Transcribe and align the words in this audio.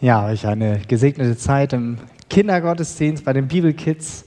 Ja, 0.00 0.26
euch 0.26 0.46
eine 0.46 0.78
gesegnete 0.86 1.36
Zeit 1.36 1.72
im 1.72 1.98
Kindergottesdienst 2.30 3.24
bei 3.24 3.32
den 3.32 3.48
Bibelkids. 3.48 4.26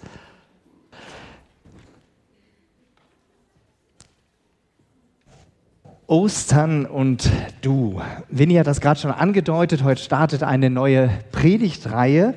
Ostern 6.07 6.85
und 6.85 7.31
du. 7.61 8.01
Winnie 8.27 8.59
hat 8.59 8.67
das 8.67 8.81
gerade 8.81 8.99
schon 8.99 9.11
angedeutet. 9.11 9.81
Heute 9.85 10.01
startet 10.01 10.43
eine 10.43 10.69
neue 10.69 11.09
Predigtreihe 11.31 12.33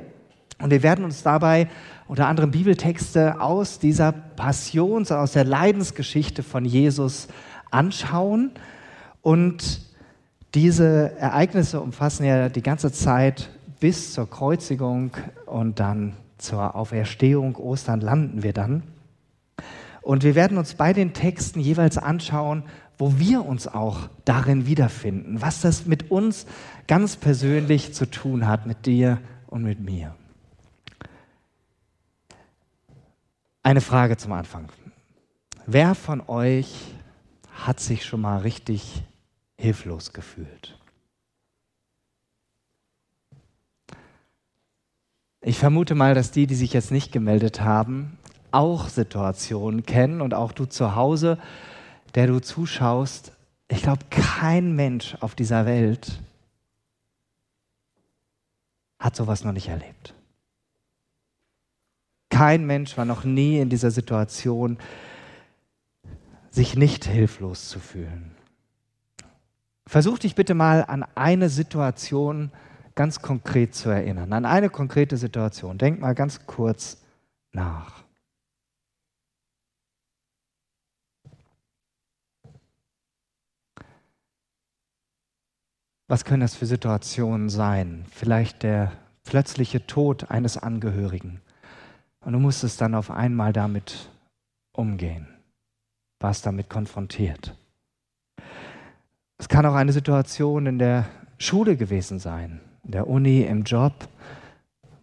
und 0.62 0.70
wir 0.70 0.84
werden 0.84 1.04
uns 1.04 1.24
dabei 1.24 1.66
unter 2.06 2.28
anderem 2.28 2.52
Bibeltexte 2.52 3.40
aus 3.40 3.80
dieser 3.80 4.12
Passions-, 4.12 5.10
aus 5.10 5.32
der 5.32 5.44
Leidensgeschichte 5.44 6.44
von 6.44 6.64
Jesus 6.64 7.26
anschauen 7.72 8.52
und 9.22 9.80
diese 10.54 11.16
Ereignisse 11.18 11.80
umfassen 11.80 12.24
ja 12.24 12.48
die 12.48 12.62
ganze 12.62 12.92
Zeit 12.92 13.50
bis 13.80 14.12
zur 14.12 14.30
Kreuzigung 14.30 15.10
und 15.46 15.80
dann 15.80 16.14
zur 16.38 16.76
Auferstehung, 16.76 17.56
Ostern 17.56 18.00
landen 18.00 18.42
wir 18.42 18.52
dann. 18.52 18.82
Und 20.02 20.22
wir 20.22 20.34
werden 20.34 20.58
uns 20.58 20.74
bei 20.74 20.92
den 20.92 21.12
Texten 21.12 21.60
jeweils 21.60 21.98
anschauen, 21.98 22.64
wo 22.98 23.18
wir 23.18 23.44
uns 23.44 23.66
auch 23.66 24.08
darin 24.24 24.66
wiederfinden, 24.66 25.40
was 25.40 25.60
das 25.60 25.86
mit 25.86 26.10
uns 26.10 26.46
ganz 26.86 27.16
persönlich 27.16 27.94
zu 27.94 28.08
tun 28.08 28.46
hat, 28.46 28.66
mit 28.66 28.86
dir 28.86 29.18
und 29.46 29.64
mit 29.64 29.80
mir. 29.80 30.14
Eine 33.62 33.80
Frage 33.80 34.16
zum 34.16 34.32
Anfang. 34.32 34.68
Wer 35.66 35.94
von 35.94 36.20
euch 36.28 36.94
hat 37.54 37.80
sich 37.80 38.04
schon 38.04 38.20
mal 38.20 38.38
richtig 38.38 39.02
hilflos 39.64 40.12
gefühlt. 40.12 40.78
Ich 45.40 45.58
vermute 45.58 45.94
mal, 45.94 46.14
dass 46.14 46.30
die, 46.30 46.46
die 46.46 46.54
sich 46.54 46.74
jetzt 46.74 46.90
nicht 46.90 47.12
gemeldet 47.12 47.62
haben, 47.62 48.18
auch 48.50 48.88
Situationen 48.88 49.86
kennen 49.86 50.20
und 50.20 50.34
auch 50.34 50.52
du 50.52 50.66
zu 50.66 50.94
Hause, 50.94 51.38
der 52.14 52.26
du 52.26 52.40
zuschaust. 52.40 53.32
Ich 53.68 53.82
glaube, 53.82 54.04
kein 54.10 54.76
Mensch 54.76 55.16
auf 55.20 55.34
dieser 55.34 55.64
Welt 55.64 56.20
hat 58.98 59.16
sowas 59.16 59.44
noch 59.44 59.52
nicht 59.52 59.68
erlebt. 59.68 60.14
Kein 62.28 62.66
Mensch 62.66 62.98
war 62.98 63.06
noch 63.06 63.24
nie 63.24 63.60
in 63.60 63.70
dieser 63.70 63.90
Situation, 63.90 64.76
sich 66.50 66.76
nicht 66.76 67.06
hilflos 67.06 67.70
zu 67.70 67.80
fühlen. 67.80 68.33
Versuch 69.86 70.18
dich 70.18 70.34
bitte 70.34 70.54
mal 70.54 70.84
an 70.84 71.04
eine 71.14 71.48
Situation 71.48 72.50
ganz 72.94 73.20
konkret 73.20 73.74
zu 73.74 73.90
erinnern, 73.90 74.32
an 74.32 74.44
eine 74.44 74.70
konkrete 74.70 75.16
Situation. 75.16 75.78
Denk 75.78 76.00
mal 76.00 76.14
ganz 76.14 76.46
kurz 76.46 77.02
nach. 77.52 78.04
Was 86.06 86.24
können 86.24 86.42
das 86.42 86.54
für 86.54 86.66
Situationen 86.66 87.48
sein? 87.48 88.04
Vielleicht 88.10 88.62
der 88.62 88.92
plötzliche 89.24 89.86
Tod 89.86 90.30
eines 90.30 90.56
Angehörigen. 90.58 91.40
Und 92.20 92.34
du 92.34 92.38
musstest 92.38 92.80
dann 92.80 92.94
auf 92.94 93.10
einmal 93.10 93.52
damit 93.52 94.10
umgehen, 94.72 95.28
warst 96.20 96.46
damit 96.46 96.68
konfrontiert. 96.68 97.56
Es 99.38 99.48
kann 99.48 99.66
auch 99.66 99.74
eine 99.74 99.92
Situation 99.92 100.66
in 100.66 100.78
der 100.78 101.06
Schule 101.38 101.76
gewesen 101.76 102.18
sein, 102.18 102.60
in 102.84 102.92
der 102.92 103.08
Uni, 103.08 103.42
im 103.42 103.64
Job, 103.64 104.08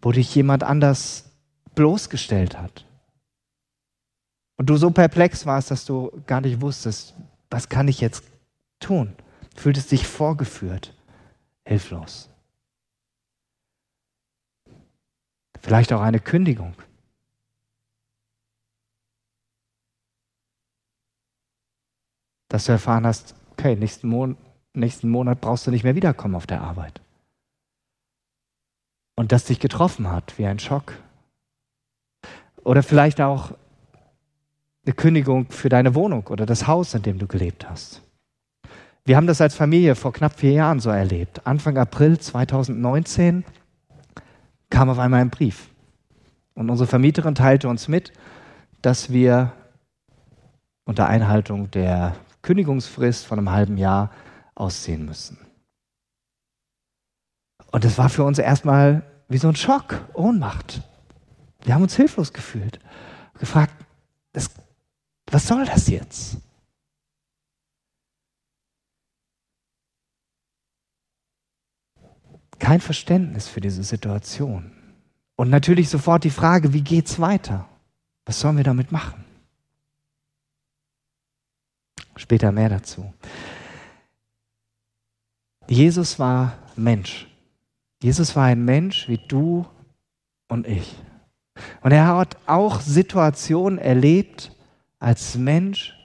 wo 0.01 0.11
dich 0.11 0.33
jemand 0.33 0.63
anders 0.63 1.31
bloßgestellt 1.75 2.57
hat. 2.57 2.85
Und 4.57 4.69
du 4.69 4.77
so 4.77 4.91
perplex 4.91 5.45
warst, 5.45 5.71
dass 5.71 5.85
du 5.85 6.11
gar 6.27 6.41
nicht 6.41 6.61
wusstest, 6.61 7.15
was 7.49 7.67
kann 7.67 7.87
ich 7.87 7.99
jetzt 7.99 8.23
tun? 8.79 9.15
Fühltest 9.55 9.91
dich 9.91 10.07
vorgeführt, 10.07 10.95
hilflos. 11.65 12.29
Vielleicht 15.61 15.93
auch 15.93 16.01
eine 16.01 16.19
Kündigung. 16.19 16.73
Dass 22.47 22.65
du 22.65 22.71
erfahren 22.71 23.05
hast, 23.05 23.35
okay, 23.61 23.75
nächsten, 23.75 24.07
Mon 24.07 24.37
nächsten 24.73 25.09
Monat 25.09 25.39
brauchst 25.39 25.67
du 25.67 25.71
nicht 25.71 25.83
mehr 25.83 25.95
wiederkommen 25.95 26.35
auf 26.35 26.47
der 26.47 26.61
Arbeit. 26.61 26.99
Und 29.15 29.31
das 29.31 29.45
dich 29.45 29.59
getroffen 29.59 30.09
hat, 30.09 30.37
wie 30.37 30.47
ein 30.47 30.57
Schock. 30.57 30.93
Oder 32.63 32.81
vielleicht 32.81 33.21
auch 33.21 33.51
eine 34.85 34.95
Kündigung 34.95 35.51
für 35.51 35.69
deine 35.69 35.93
Wohnung 35.93 36.25
oder 36.27 36.45
das 36.45 36.65
Haus, 36.65 36.95
in 36.95 37.03
dem 37.03 37.19
du 37.19 37.27
gelebt 37.27 37.69
hast. 37.69 38.01
Wir 39.05 39.15
haben 39.15 39.27
das 39.27 39.41
als 39.41 39.53
Familie 39.53 39.95
vor 39.95 40.13
knapp 40.13 40.39
vier 40.39 40.53
Jahren 40.53 40.79
so 40.79 40.89
erlebt. 40.89 41.45
Anfang 41.45 41.77
April 41.77 42.19
2019 42.19 43.43
kam 44.69 44.89
auf 44.89 44.97
einmal 44.97 45.21
ein 45.21 45.29
Brief. 45.29 45.69
Und 46.55 46.69
unsere 46.69 46.87
Vermieterin 46.87 47.35
teilte 47.35 47.67
uns 47.67 47.87
mit, 47.87 48.11
dass 48.81 49.11
wir 49.11 49.51
unter 50.85 51.07
Einhaltung 51.07 51.69
der 51.71 52.15
Kündigungsfrist 52.41 53.25
von 53.25 53.37
einem 53.37 53.51
halben 53.51 53.77
Jahr 53.77 54.11
ausziehen 54.55 55.05
müssen. 55.05 55.37
Und 57.71 57.83
das 57.83 57.97
war 57.97 58.09
für 58.09 58.23
uns 58.23 58.37
erstmal 58.37 59.03
wie 59.29 59.37
so 59.37 59.47
ein 59.47 59.55
Schock, 59.55 60.01
Ohnmacht. 60.13 60.81
Wir 61.63 61.73
haben 61.73 61.83
uns 61.83 61.95
hilflos 61.95 62.33
gefühlt, 62.33 62.79
gefragt, 63.39 63.73
das, 64.33 64.49
was 65.27 65.47
soll 65.47 65.65
das 65.65 65.87
jetzt? 65.87 66.37
Kein 72.59 72.81
Verständnis 72.81 73.47
für 73.47 73.61
diese 73.61 73.83
Situation. 73.83 74.71
Und 75.35 75.49
natürlich 75.49 75.89
sofort 75.89 76.23
die 76.23 76.29
Frage, 76.29 76.73
wie 76.73 76.83
geht's 76.83 77.19
weiter? 77.19 77.67
Was 78.25 78.39
sollen 78.39 78.57
wir 78.57 78.63
damit 78.63 78.91
machen? 78.91 79.23
Später 82.21 82.51
mehr 82.51 82.69
dazu. 82.69 83.11
Jesus 85.67 86.19
war 86.19 86.55
Mensch. 86.75 87.27
Jesus 88.03 88.35
war 88.35 88.45
ein 88.45 88.63
Mensch 88.63 89.09
wie 89.09 89.17
du 89.17 89.65
und 90.47 90.67
ich. 90.67 90.95
Und 91.81 91.91
er 91.91 92.15
hat 92.15 92.37
auch 92.45 92.79
Situationen 92.79 93.79
erlebt 93.79 94.55
als 94.99 95.35
Mensch, 95.35 95.97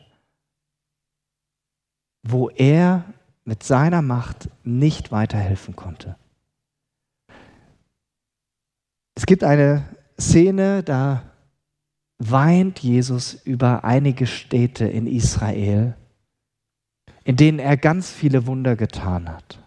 wo 2.23 2.49
er 2.49 3.05
mit 3.45 3.63
seiner 3.63 4.01
Macht 4.01 4.49
nicht 4.65 5.13
weiterhelfen 5.13 5.77
konnte. 5.77 6.17
Es 9.15 9.27
gibt 9.27 9.45
eine 9.45 9.85
Szene, 10.19 10.83
da 10.83 11.25
weint 12.19 12.79
Jesus 12.79 13.35
über 13.35 13.85
einige 13.85 14.27
Städte 14.27 14.87
in 14.87 15.07
Israel, 15.07 15.95
in 17.27 17.35
denen 17.35 17.59
er 17.59 17.77
ganz 17.77 18.09
viele 18.09 18.47
Wunder 18.47 18.77
getan 18.77 19.29
hat. 19.29 19.59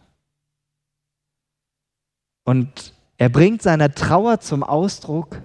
Und 2.46 2.94
er 3.18 3.28
bringt 3.28 3.62
seiner 3.62 3.94
Trauer 3.94 4.40
zum 4.40 4.64
Ausdruck, 4.64 5.42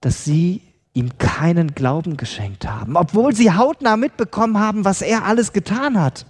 dass 0.00 0.24
sie 0.24 0.60
ihm 0.92 1.18
keinen 1.18 1.72
Glauben 1.76 2.16
geschenkt 2.16 2.66
haben, 2.66 2.96
obwohl 2.96 3.32
sie 3.32 3.52
hautnah 3.52 3.96
mitbekommen 3.96 4.58
haben, 4.58 4.84
was 4.84 5.02
er 5.02 5.24
alles 5.24 5.52
getan 5.52 6.00
hat, 6.00 6.26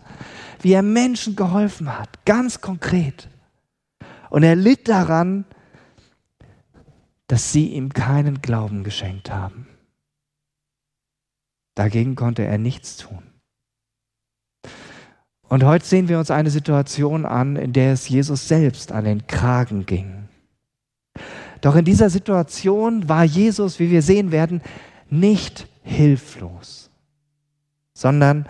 wie 0.61 0.73
er 0.73 0.83
Menschen 0.83 1.35
geholfen 1.35 1.99
hat, 1.99 2.27
ganz 2.27 2.61
konkret. 2.61 3.31
Und 4.29 4.43
er 4.43 4.55
litt 4.55 4.87
daran, 4.87 5.47
dass 7.27 7.53
sie 7.53 7.69
ihm 7.69 7.89
keinen 7.95 8.43
Glauben 8.43 8.85
geschenkt 8.85 9.31
haben. 9.31 9.67
Dagegen 11.75 12.17
konnte 12.17 12.45
er 12.45 12.59
nichts 12.59 12.99
tun. 12.99 13.23
Und 15.49 15.65
heute 15.65 15.85
sehen 15.85 16.09
wir 16.09 16.19
uns 16.19 16.31
eine 16.31 16.51
Situation 16.51 17.25
an, 17.25 17.57
in 17.57 17.73
der 17.73 17.93
es 17.93 18.09
Jesus 18.09 18.49
selbst 18.49 18.91
an 18.91 19.05
den 19.05 19.27
Kragen 19.27 19.87
ging. 19.87 20.29
Doch 21.61 21.77
in 21.77 21.85
dieser 21.85 22.11
Situation 22.11 23.09
war 23.09 23.25
Jesus, 23.25 23.79
wie 23.79 23.91
wir 23.91 24.03
sehen 24.03 24.33
werden, 24.33 24.61
nicht 25.09 25.69
hilflos, 25.83 26.91
sondern 27.95 28.47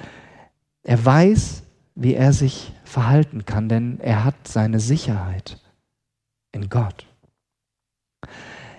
er 0.83 1.05
weiß, 1.05 1.63
wie 1.95 2.15
er 2.15 2.33
sich 2.33 2.73
verhalten 2.85 3.45
kann, 3.45 3.69
denn 3.69 4.01
er 4.01 4.25
hat 4.25 4.49
seine 4.49 4.81
Sicherheit 4.81 5.61
in 6.53 6.69
Gott. 6.69 7.07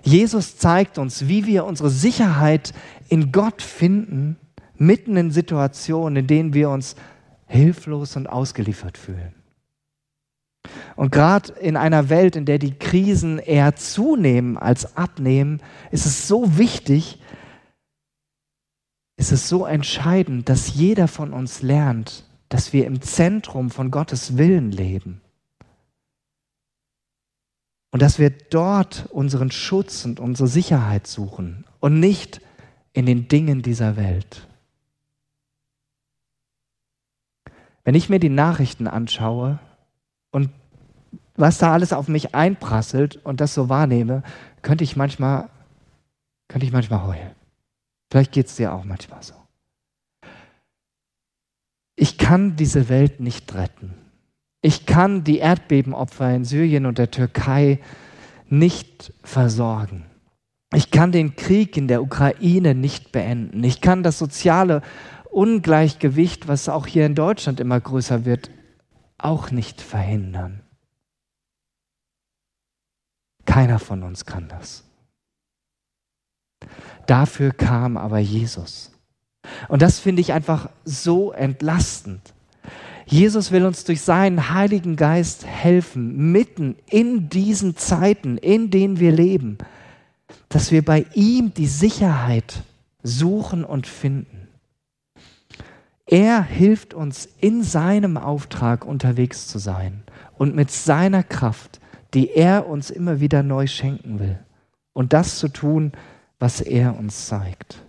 Jesus 0.04 0.58
zeigt 0.58 0.98
uns, 0.98 1.28
wie 1.28 1.46
wir 1.46 1.66
unsere 1.66 1.90
Sicherheit 1.90 2.74
in 3.10 3.32
Gott 3.32 3.62
finden, 3.62 4.38
mitten 4.78 5.18
in 5.18 5.32
Situationen, 5.32 6.18
in 6.18 6.28
denen 6.28 6.54
wir 6.54 6.70
uns 6.70 6.96
hilflos 7.48 8.16
und 8.16 8.28
ausgeliefert 8.28 8.98
fühlen. 8.98 9.34
Und 10.96 11.12
gerade 11.12 11.54
in 11.54 11.78
einer 11.78 12.10
Welt, 12.10 12.36
in 12.36 12.46
der 12.46 12.60
die 12.60 12.78
Krisen 12.78 13.40
eher 13.40 13.76
zunehmen 13.76 14.58
als 14.58 14.98
abnehmen, 14.98 15.62
ist 15.92 16.06
es 16.06 16.28
so 16.28 16.58
wichtig, 16.58 17.20
ist 19.18 19.32
es 19.32 19.50
so 19.50 19.66
entscheidend, 19.66 20.50
dass 20.50 20.74
jeder 20.74 21.08
von 21.08 21.34
uns 21.34 21.62
lernt, 21.62 22.26
dass 22.50 22.74
wir 22.74 22.86
im 22.86 23.02
Zentrum 23.02 23.70
von 23.70 23.92
Gottes 23.92 24.38
Willen 24.38 24.72
leben. 24.72 25.22
Und 27.92 28.02
dass 28.02 28.20
wir 28.20 28.30
dort 28.30 29.08
unseren 29.12 29.50
Schutz 29.50 30.06
und 30.06 30.20
unsere 30.20 30.48
Sicherheit 30.48 31.08
suchen 31.08 31.66
und 31.80 32.00
nicht 32.00 32.42
in 32.94 33.06
den 33.06 33.28
Dingen 33.28 33.62
dieser 33.62 33.96
Welt. 33.96 34.48
Wenn 37.88 37.96
ich 37.96 38.10
mir 38.10 38.20
die 38.20 38.28
Nachrichten 38.28 38.86
anschaue 38.86 39.60
und 40.32 40.50
was 41.38 41.58
da 41.58 41.72
alles 41.72 41.94
auf 41.94 42.10
mich 42.10 42.36
einprasselt 42.36 43.16
und 43.24 43.40
das 43.40 43.54
so 43.54 43.70
wahrnehme, 43.70 44.24
könnte 44.62 44.84
ich 44.84 44.98
manchmal, 44.98 45.48
könnte 46.50 46.66
ich 46.66 46.74
manchmal 46.74 47.06
heulen. 47.06 47.32
Vielleicht 48.12 48.34
geht 48.34 48.48
es 48.48 48.58
dir 48.58 48.74
auch 48.74 48.84
manchmal 48.84 49.24
so. 49.24 49.36
Ich 51.96 52.18
kann 52.18 52.58
diese 52.58 52.90
Welt 52.90 53.22
nicht 53.22 53.56
retten. 53.56 53.94
Ich 54.62 54.86
kann 54.86 55.24
die 55.24 55.38
Erdbebenopfer 55.38 56.36
in 56.36 56.44
Syrien 56.44 56.88
und 56.88 56.98
der 56.98 57.10
Türkei 57.10 57.80
nicht 58.50 59.14
versorgen. 59.24 60.04
Ich 60.74 60.92
kann 60.92 61.14
den 61.14 61.38
Krieg 61.38 61.78
in 61.78 61.88
der 61.88 62.02
Ukraine 62.02 62.76
nicht 62.76 63.14
beenden. 63.14 63.64
Ich 63.64 63.80
kann 63.80 64.04
das 64.04 64.20
soziale 64.20 64.82
Ungleichgewicht, 65.32 66.48
was 66.48 66.70
auch 66.70 66.88
hier 66.88 67.06
in 67.06 67.16
Deutschland 67.16 67.60
immer 67.60 67.80
größer 67.80 68.26
wird, 68.26 68.50
auch 69.18 69.52
nicht 69.52 69.82
verhindern. 69.82 70.62
Keiner 73.46 73.80
von 73.80 74.04
uns 74.04 74.26
kann 74.26 74.48
das. 74.50 74.84
Dafür 77.06 77.52
kam 77.52 77.98
aber 77.98 78.20
Jesus. 78.20 78.92
Und 79.70 79.82
das 79.82 80.00
finde 80.00 80.22
ich 80.22 80.34
einfach 80.34 80.70
so 80.84 81.32
entlastend. 81.32 82.34
Jesus 83.06 83.52
will 83.52 83.66
uns 83.66 83.86
durch 83.86 84.02
seinen 84.02 84.54
Heiligen 84.54 84.98
Geist 84.98 85.46
helfen, 85.46 86.32
mitten 86.34 86.76
in 86.90 87.30
diesen 87.30 87.78
Zeiten, 87.78 88.38
in 88.38 88.70
denen 88.70 89.00
wir 89.00 89.14
leben, 89.14 89.58
dass 90.50 90.72
wir 90.72 90.84
bei 90.84 91.06
ihm 91.14 91.54
die 91.54 91.68
Sicherheit 91.68 92.64
suchen 93.04 93.64
und 93.64 93.88
finden. 93.88 94.47
Er 96.08 96.42
hilft 96.42 96.94
uns 96.94 97.28
in 97.40 97.64
seinem 97.64 98.18
Auftrag 98.18 98.86
unterwegs 98.86 99.48
zu 99.48 99.60
sein 99.60 100.04
und 100.38 100.56
mit 100.56 100.72
seiner 100.72 101.24
Kraft 101.24 101.80
die 102.14 102.32
er 102.32 102.68
uns 102.68 102.90
immer 102.90 103.20
wieder 103.20 103.44
neu 103.44 103.68
schenken 103.68 104.20
will. 104.20 104.40
Und 104.94 105.14
das 105.14 105.40
zu 105.40 105.50
tun, 105.50 105.92
was 106.40 106.62
er 106.62 106.98
uns 106.98 107.28
zeigt. 107.28 107.84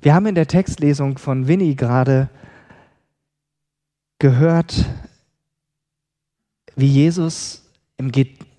Wir 0.00 0.14
haben 0.14 0.26
in 0.26 0.34
der 0.34 0.46
Textlesung 0.46 1.18
von 1.18 1.48
Winnie 1.48 1.74
gerade 1.74 2.28
gehört, 4.18 4.84
wie 6.76 6.86
Jesus 6.86 7.68
im 7.96 8.12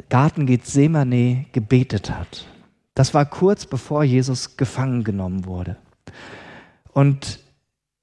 Garten 0.10 0.46
Gethsemane 0.46 1.46
gebetet 1.54 2.12
hat. 2.12 2.48
Das 2.96 3.14
war 3.14 3.26
kurz 3.26 3.66
bevor 3.66 4.04
Jesus 4.04 4.58
gefangen 4.58 5.06
genommen 5.06 5.46
wurde. 5.46 5.78
Und 6.92 7.40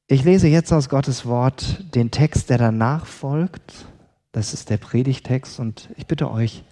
ich 0.09 0.25
lese 0.25 0.49
jetzt 0.49 0.73
aus 0.73 0.89
Gottes 0.89 1.27
Wort 1.27 1.85
den 1.95 2.11
Text, 2.11 2.51
der 2.51 2.59
danach 2.59 3.07
folgt. 3.07 3.87
Das 4.33 4.55
ist 4.55 4.71
der 4.71 4.77
Predigtext 4.77 5.59
und 5.59 5.89
ich 5.97 6.07
bitte 6.07 6.31
euch, 6.31 6.65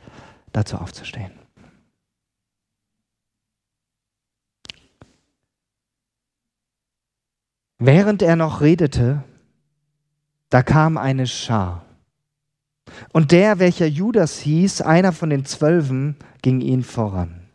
dazu 0.52 0.76
aufzustehen. 0.76 1.32
Während 7.78 8.22
er 8.22 8.36
noch 8.36 8.60
redete, 8.60 9.24
da 10.48 10.62
kam 10.62 10.96
eine 10.96 11.26
Schar. 11.26 11.84
Und 13.12 13.32
der, 13.32 13.58
welcher 13.58 13.86
Judas 13.86 14.38
hieß, 14.38 14.80
einer 14.80 15.12
von 15.12 15.30
den 15.30 15.44
Zwölfen, 15.44 16.16
ging 16.42 16.60
ihn 16.60 16.84
voran. 16.84 17.48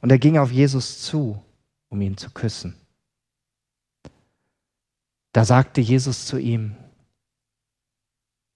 Und 0.00 0.10
er 0.10 0.18
ging 0.18 0.38
auf 0.38 0.50
Jesus 0.50 1.02
zu, 1.02 1.40
um 1.88 2.00
ihn 2.00 2.16
zu 2.16 2.30
küssen. 2.30 2.79
Da 5.32 5.44
sagte 5.44 5.80
Jesus 5.80 6.26
zu 6.26 6.38
ihm, 6.38 6.74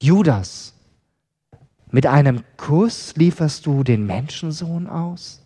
Judas, 0.02 0.74
mit 1.90 2.06
einem 2.06 2.42
Kuss 2.56 3.14
lieferst 3.16 3.64
du 3.66 3.84
den 3.84 4.06
Menschensohn 4.06 4.88
aus? 4.88 5.44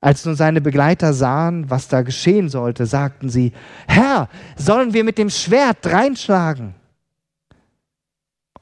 Als 0.00 0.24
nun 0.24 0.36
seine 0.36 0.60
Begleiter 0.60 1.12
sahen, 1.12 1.70
was 1.70 1.88
da 1.88 2.02
geschehen 2.02 2.48
sollte, 2.48 2.86
sagten 2.86 3.30
sie, 3.30 3.52
Herr, 3.88 4.28
sollen 4.56 4.92
wir 4.92 5.02
mit 5.02 5.18
dem 5.18 5.30
Schwert 5.30 5.86
reinschlagen? 5.86 6.74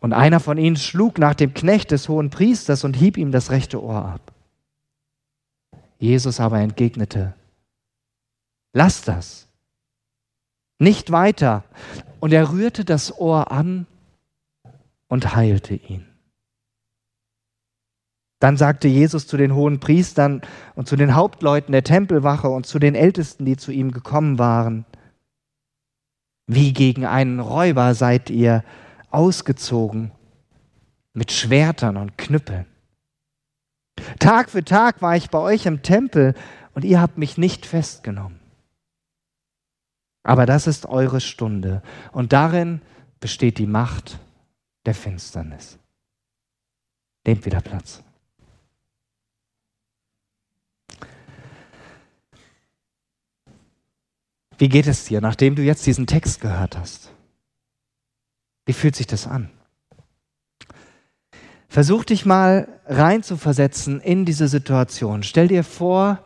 Und 0.00 0.12
einer 0.12 0.40
von 0.40 0.56
ihnen 0.56 0.76
schlug 0.76 1.18
nach 1.18 1.34
dem 1.34 1.52
Knecht 1.52 1.90
des 1.90 2.08
hohen 2.08 2.30
Priesters 2.30 2.84
und 2.84 2.94
hieb 2.94 3.18
ihm 3.18 3.32
das 3.32 3.50
rechte 3.50 3.82
Ohr 3.82 4.04
ab. 4.04 4.32
Jesus 5.98 6.40
aber 6.40 6.60
entgegnete, 6.60 7.34
Lass 8.72 9.02
das, 9.02 9.45
nicht 10.78 11.10
weiter, 11.10 11.64
und 12.20 12.32
er 12.32 12.50
rührte 12.50 12.84
das 12.84 13.16
Ohr 13.18 13.50
an 13.52 13.86
und 15.08 15.34
heilte 15.36 15.74
ihn. 15.74 16.06
Dann 18.38 18.56
sagte 18.56 18.88
Jesus 18.88 19.26
zu 19.26 19.36
den 19.36 19.54
hohen 19.54 19.80
Priestern 19.80 20.42
und 20.74 20.88
zu 20.88 20.96
den 20.96 21.14
Hauptleuten 21.14 21.72
der 21.72 21.84
Tempelwache 21.84 22.48
und 22.48 22.66
zu 22.66 22.78
den 22.78 22.94
Ältesten, 22.94 23.44
die 23.44 23.56
zu 23.56 23.72
ihm 23.72 23.92
gekommen 23.92 24.38
waren, 24.38 24.84
wie 26.46 26.72
gegen 26.72 27.06
einen 27.06 27.40
Räuber 27.40 27.94
seid 27.94 28.30
ihr 28.30 28.62
ausgezogen 29.10 30.12
mit 31.14 31.32
Schwertern 31.32 31.96
und 31.96 32.18
Knüppeln. 32.18 32.66
Tag 34.18 34.50
für 34.50 34.64
Tag 34.64 35.00
war 35.00 35.16
ich 35.16 35.30
bei 35.30 35.38
euch 35.38 35.64
im 35.64 35.82
Tempel 35.82 36.34
und 36.74 36.84
ihr 36.84 37.00
habt 37.00 37.16
mich 37.16 37.38
nicht 37.38 37.64
festgenommen. 37.64 38.38
Aber 40.26 40.44
das 40.44 40.66
ist 40.66 40.86
eure 40.86 41.20
Stunde. 41.20 41.82
Und 42.10 42.32
darin 42.32 42.82
besteht 43.20 43.58
die 43.58 43.66
Macht 43.68 44.18
der 44.84 44.92
Finsternis. 44.92 45.78
Nehmt 47.24 47.46
wieder 47.46 47.60
Platz. 47.60 48.02
Wie 54.58 54.68
geht 54.68 54.88
es 54.88 55.04
dir, 55.04 55.20
nachdem 55.20 55.54
du 55.54 55.62
jetzt 55.62 55.86
diesen 55.86 56.08
Text 56.08 56.40
gehört 56.40 56.76
hast? 56.76 57.12
Wie 58.64 58.72
fühlt 58.72 58.96
sich 58.96 59.06
das 59.06 59.28
an? 59.28 59.48
Versuch 61.68 62.04
dich 62.04 62.26
mal 62.26 62.66
reinzuversetzen 62.86 64.00
in 64.00 64.24
diese 64.24 64.48
Situation. 64.48 65.22
Stell 65.22 65.46
dir 65.46 65.62
vor, 65.62 66.18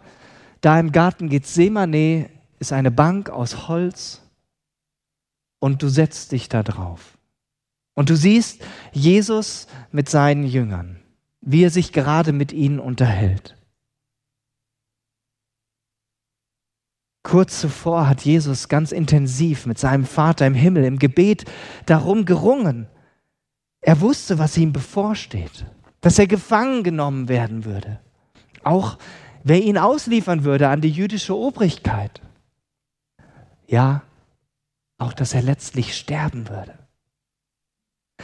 da 0.62 0.80
im 0.80 0.90
Garten 0.90 1.28
Gethsemane 1.28 2.30
ist 2.60 2.72
eine 2.72 2.92
Bank 2.92 3.30
aus 3.30 3.66
Holz 3.66 4.22
und 5.58 5.82
du 5.82 5.88
setzt 5.88 6.30
dich 6.30 6.48
da 6.48 6.62
drauf. 6.62 7.18
Und 7.94 8.10
du 8.10 8.16
siehst 8.16 8.62
Jesus 8.92 9.66
mit 9.90 10.08
seinen 10.08 10.44
Jüngern, 10.44 11.00
wie 11.40 11.64
er 11.64 11.70
sich 11.70 11.92
gerade 11.92 12.32
mit 12.32 12.52
ihnen 12.52 12.78
unterhält. 12.78 13.56
Kurz 17.22 17.60
zuvor 17.60 18.08
hat 18.08 18.22
Jesus 18.22 18.68
ganz 18.68 18.92
intensiv 18.92 19.66
mit 19.66 19.78
seinem 19.78 20.04
Vater 20.04 20.46
im 20.46 20.54
Himmel 20.54 20.84
im 20.84 20.98
Gebet 20.98 21.44
darum 21.86 22.24
gerungen. 22.24 22.88
Er 23.82 24.00
wusste, 24.00 24.38
was 24.38 24.56
ihm 24.56 24.72
bevorsteht, 24.72 25.66
dass 26.00 26.18
er 26.18 26.26
gefangen 26.26 26.82
genommen 26.82 27.28
werden 27.28 27.64
würde. 27.64 28.00
Auch 28.62 28.98
wer 29.44 29.62
ihn 29.62 29.78
ausliefern 29.78 30.44
würde 30.44 30.68
an 30.68 30.80
die 30.80 30.90
jüdische 30.90 31.36
Obrigkeit. 31.36 32.22
Ja, 33.70 34.02
auch 34.98 35.12
dass 35.12 35.32
er 35.32 35.42
letztlich 35.42 35.96
sterben 35.96 36.48
würde. 36.48 36.76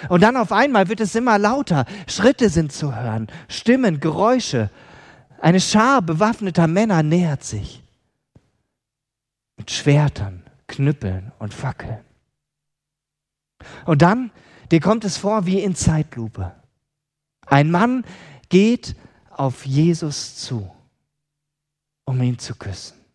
Und 0.09 0.23
dann 0.23 0.37
auf 0.37 0.51
einmal 0.51 0.89
wird 0.89 1.01
es 1.01 1.15
immer 1.15 1.39
lauter. 1.39 1.87
Schritte 2.09 2.51
sind 2.51 2.73
zu 2.73 2.95
hören, 2.95 3.29
Stimmen, 3.49 4.01
Geräusche. 4.01 4.71
Eine 5.41 5.61
Schar 5.61 6.03
bewaffneter 6.03 6.67
Männer 6.67 7.03
nähert 7.05 7.45
sich. 7.45 7.83
Mit 9.57 9.71
Schwertern, 9.71 10.43
Knüppeln 10.67 11.31
und 11.39 11.55
Fackeln. 11.55 12.01
Und 13.85 14.03
dann, 14.03 14.33
dir 14.73 14.81
kommt 14.81 15.05
es 15.05 15.17
vor 15.17 15.47
wie 15.47 15.61
in 15.61 15.77
Zeitlupe. 15.77 16.53
Ein 17.47 17.71
Mann 17.71 18.05
geht 18.49 18.97
auf 19.31 19.65
Jesus 19.65 20.37
zu, 20.37 20.75
um 22.05 22.21
ihn 22.21 22.39
zu 22.39 22.57
küssen 22.57 23.06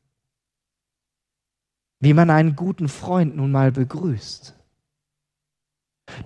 wie 2.01 2.13
man 2.13 2.29
einen 2.29 2.55
guten 2.55 2.89
Freund 2.89 3.37
nun 3.37 3.51
mal 3.51 3.71
begrüßt. 3.71 4.55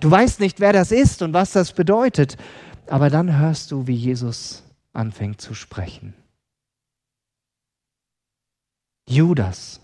Du 0.00 0.10
weißt 0.10 0.40
nicht, 0.40 0.58
wer 0.58 0.72
das 0.72 0.90
ist 0.90 1.22
und 1.22 1.32
was 1.32 1.52
das 1.52 1.72
bedeutet, 1.72 2.36
aber 2.88 3.10
dann 3.10 3.38
hörst 3.38 3.70
du, 3.70 3.86
wie 3.86 3.94
Jesus 3.94 4.64
anfängt 4.92 5.40
zu 5.40 5.54
sprechen. 5.54 6.14
Judas, 9.08 9.80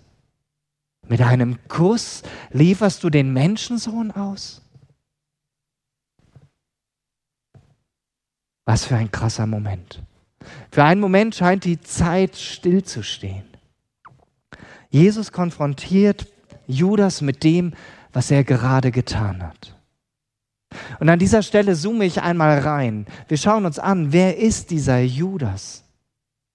mit 1.06 1.20
einem 1.20 1.58
Kuss 1.68 2.22
lieferst 2.50 3.04
du 3.04 3.10
den 3.10 3.32
Menschensohn 3.32 4.10
aus? 4.10 4.62
Was 8.64 8.84
für 8.86 8.96
ein 8.96 9.10
krasser 9.10 9.46
Moment. 9.46 10.02
Für 10.70 10.84
einen 10.84 11.00
Moment 11.00 11.34
scheint 11.34 11.64
die 11.64 11.80
Zeit 11.80 12.36
stillzustehen. 12.36 13.51
Jesus 14.92 15.32
konfrontiert 15.32 16.26
Judas 16.66 17.22
mit 17.22 17.42
dem, 17.44 17.72
was 18.12 18.30
er 18.30 18.44
gerade 18.44 18.90
getan 18.90 19.42
hat. 19.42 19.74
Und 21.00 21.08
an 21.08 21.18
dieser 21.18 21.42
Stelle 21.42 21.74
zoome 21.74 22.04
ich 22.04 22.20
einmal 22.20 22.58
rein. 22.58 23.06
Wir 23.26 23.38
schauen 23.38 23.64
uns 23.64 23.78
an, 23.78 24.12
wer 24.12 24.36
ist 24.38 24.70
dieser 24.70 25.00
Judas? 25.00 25.82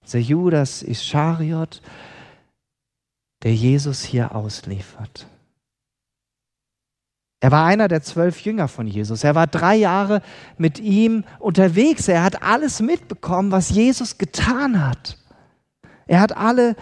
Dieser 0.05 0.19
Judas 0.19 0.83
Ischariot, 0.83 1.81
der 3.43 3.55
Jesus 3.55 4.03
hier 4.03 4.35
ausliefert. 4.35 5.27
Er 7.39 7.51
war 7.51 7.65
einer 7.65 7.87
der 7.87 8.01
zwölf 8.01 8.39
Jünger 8.41 8.67
von 8.67 8.87
Jesus. 8.87 9.23
Er 9.23 9.33
war 9.35 9.47
drei 9.47 9.75
Jahre 9.75 10.21
mit 10.57 10.79
ihm 10.79 11.23
unterwegs. 11.39 12.07
Er 12.07 12.23
hat 12.23 12.43
alles 12.43 12.81
mitbekommen, 12.81 13.51
was 13.51 13.69
Jesus 13.69 14.17
getan 14.17 14.85
hat. 14.85 15.17
Er 16.05 16.19
hat 16.19 16.35
alle 16.37 16.75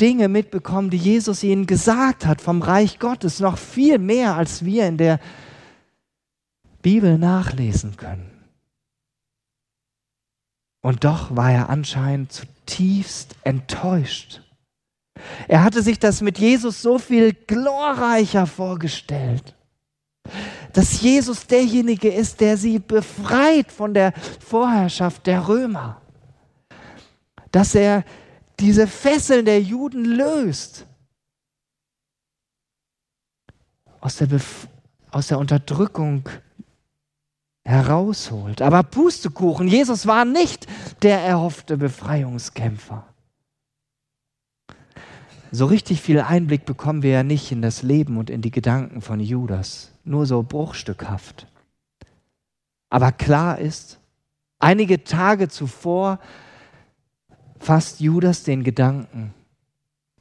Dinge 0.00 0.28
mitbekommen, 0.28 0.90
die 0.90 0.96
Jesus 0.96 1.42
ihnen 1.42 1.66
gesagt 1.66 2.26
hat 2.26 2.40
vom 2.40 2.62
Reich 2.62 2.98
Gottes. 2.98 3.40
Noch 3.40 3.58
viel 3.58 3.98
mehr, 3.98 4.36
als 4.36 4.64
wir 4.64 4.86
in 4.86 4.96
der 4.96 5.20
Bibel 6.82 7.18
nachlesen 7.18 7.96
können. 7.96 8.30
Und 10.82 11.04
doch 11.04 11.34
war 11.34 11.50
er 11.50 11.68
anscheinend 11.68 12.32
zutiefst 12.32 13.34
enttäuscht. 13.42 14.42
Er 15.48 15.64
hatte 15.64 15.82
sich 15.82 15.98
das 15.98 16.20
mit 16.20 16.38
Jesus 16.38 16.82
so 16.82 16.98
viel 16.98 17.32
glorreicher 17.32 18.46
vorgestellt 18.46 19.56
dass 20.72 21.00
Jesus 21.00 21.46
derjenige 21.46 22.08
ist, 22.08 22.40
der 22.40 22.56
sie 22.56 22.78
befreit 22.78 23.72
von 23.72 23.94
der 23.94 24.12
Vorherrschaft 24.46 25.26
der 25.26 25.48
Römer. 25.48 26.00
Dass 27.50 27.74
er 27.74 28.04
diese 28.60 28.86
Fesseln 28.86 29.44
der 29.44 29.60
Juden 29.60 30.04
löst. 30.04 30.86
Aus 34.00 34.16
der, 34.16 34.26
Bef 34.26 34.68
aus 35.10 35.28
der 35.28 35.38
Unterdrückung 35.38 36.28
herausholt. 37.64 38.62
Aber 38.62 38.82
Pustekuchen, 38.82 39.68
Jesus 39.68 40.06
war 40.06 40.24
nicht 40.24 40.66
der 41.02 41.20
erhoffte 41.20 41.76
Befreiungskämpfer. 41.76 43.04
So 45.50 45.66
richtig 45.66 46.00
viel 46.00 46.20
Einblick 46.20 46.64
bekommen 46.64 47.02
wir 47.02 47.10
ja 47.10 47.22
nicht 47.22 47.50
in 47.50 47.62
das 47.62 47.82
Leben 47.82 48.18
und 48.18 48.30
in 48.30 48.42
die 48.42 48.50
Gedanken 48.50 49.00
von 49.00 49.20
Judas 49.20 49.90
nur 50.04 50.26
so 50.26 50.42
bruchstückhaft. 50.42 51.46
Aber 52.90 53.12
klar 53.12 53.58
ist, 53.58 53.98
einige 54.58 55.04
Tage 55.04 55.48
zuvor 55.48 56.20
fasst 57.58 58.00
Judas 58.00 58.42
den 58.42 58.64
Gedanken, 58.64 59.34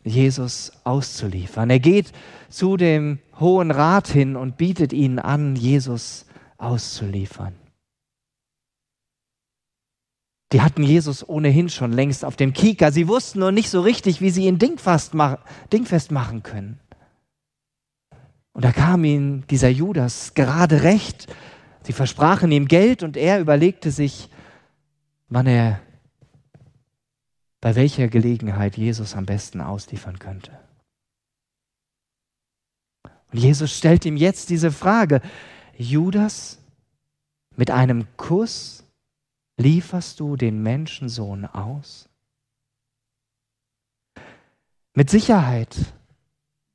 Jesus 0.04 0.72
auszuliefern. 0.84 1.70
Er 1.70 1.80
geht 1.80 2.12
zu 2.50 2.78
dem 2.78 3.20
Hohen 3.40 3.72
Rat 3.72 4.08
hin 4.08 4.36
und 4.36 4.58
bietet 4.58 4.94
ihnen 4.94 5.20
an, 5.20 5.56
Jesus 5.56 6.26
auszuliefern. 6.58 7.54
Die 10.52 10.62
hatten 10.62 10.84
Jesus 10.84 11.28
ohnehin 11.28 11.70
schon 11.70 11.92
längst 11.92 12.24
auf 12.24 12.36
dem 12.36 12.54
Kieker. 12.54 12.92
Sie 12.92 13.08
wussten 13.08 13.40
nur 13.40 13.52
nicht 13.52 13.70
so 13.70 13.82
richtig, 13.82 14.22
wie 14.22 14.30
sie 14.30 14.46
ihn 14.46 14.60
dingfest 14.60 15.14
machen 15.14 16.44
können. 16.44 16.80
Und 18.54 18.64
da 18.64 18.72
kam 18.72 19.04
ihm 19.04 19.46
dieser 19.48 19.70
Judas 19.70 20.34
gerade 20.34 20.84
recht. 20.84 21.28
Sie 21.84 21.94
versprachen 21.94 22.52
ihm 22.52 22.68
Geld 22.68 23.04
und 23.04 23.18
er 23.18 23.42
überlegte 23.42 23.92
sich, 23.92 24.30
wann 25.28 25.48
er 25.48 25.82
bei 27.66 27.74
welcher 27.74 28.10
Gelegenheit 28.10 28.78
Jesus 28.78 29.16
am 29.16 29.26
besten 29.26 29.60
ausliefern 29.60 30.20
könnte. 30.20 30.52
Und 33.32 33.40
Jesus 33.40 33.76
stellt 33.76 34.06
ihm 34.06 34.18
jetzt 34.18 34.52
diese 34.52 34.72
Frage, 34.72 35.20
Judas, 35.76 36.60
mit 37.56 37.72
einem 37.72 38.06
Kuss 38.18 38.84
lieferst 39.58 40.20
du 40.20 40.36
den 40.36 40.62
Menschensohn 40.62 41.46
aus? 41.46 42.08
Mit 44.94 45.10
Sicherheit 45.10 45.76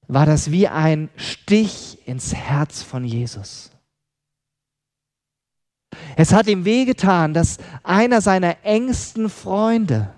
war 0.08 0.26
das 0.26 0.50
wie 0.50 0.66
ein 0.66 1.08
Stich 1.14 2.04
ins 2.04 2.34
Herz 2.34 2.82
von 2.82 3.04
Jesus. 3.04 3.70
Es 6.16 6.32
hat 6.32 6.48
ihm 6.48 6.64
wehgetan, 6.64 7.32
dass 7.32 7.58
einer 7.84 8.20
seiner 8.20 8.64
engsten 8.64 9.30
Freunde 9.30 10.12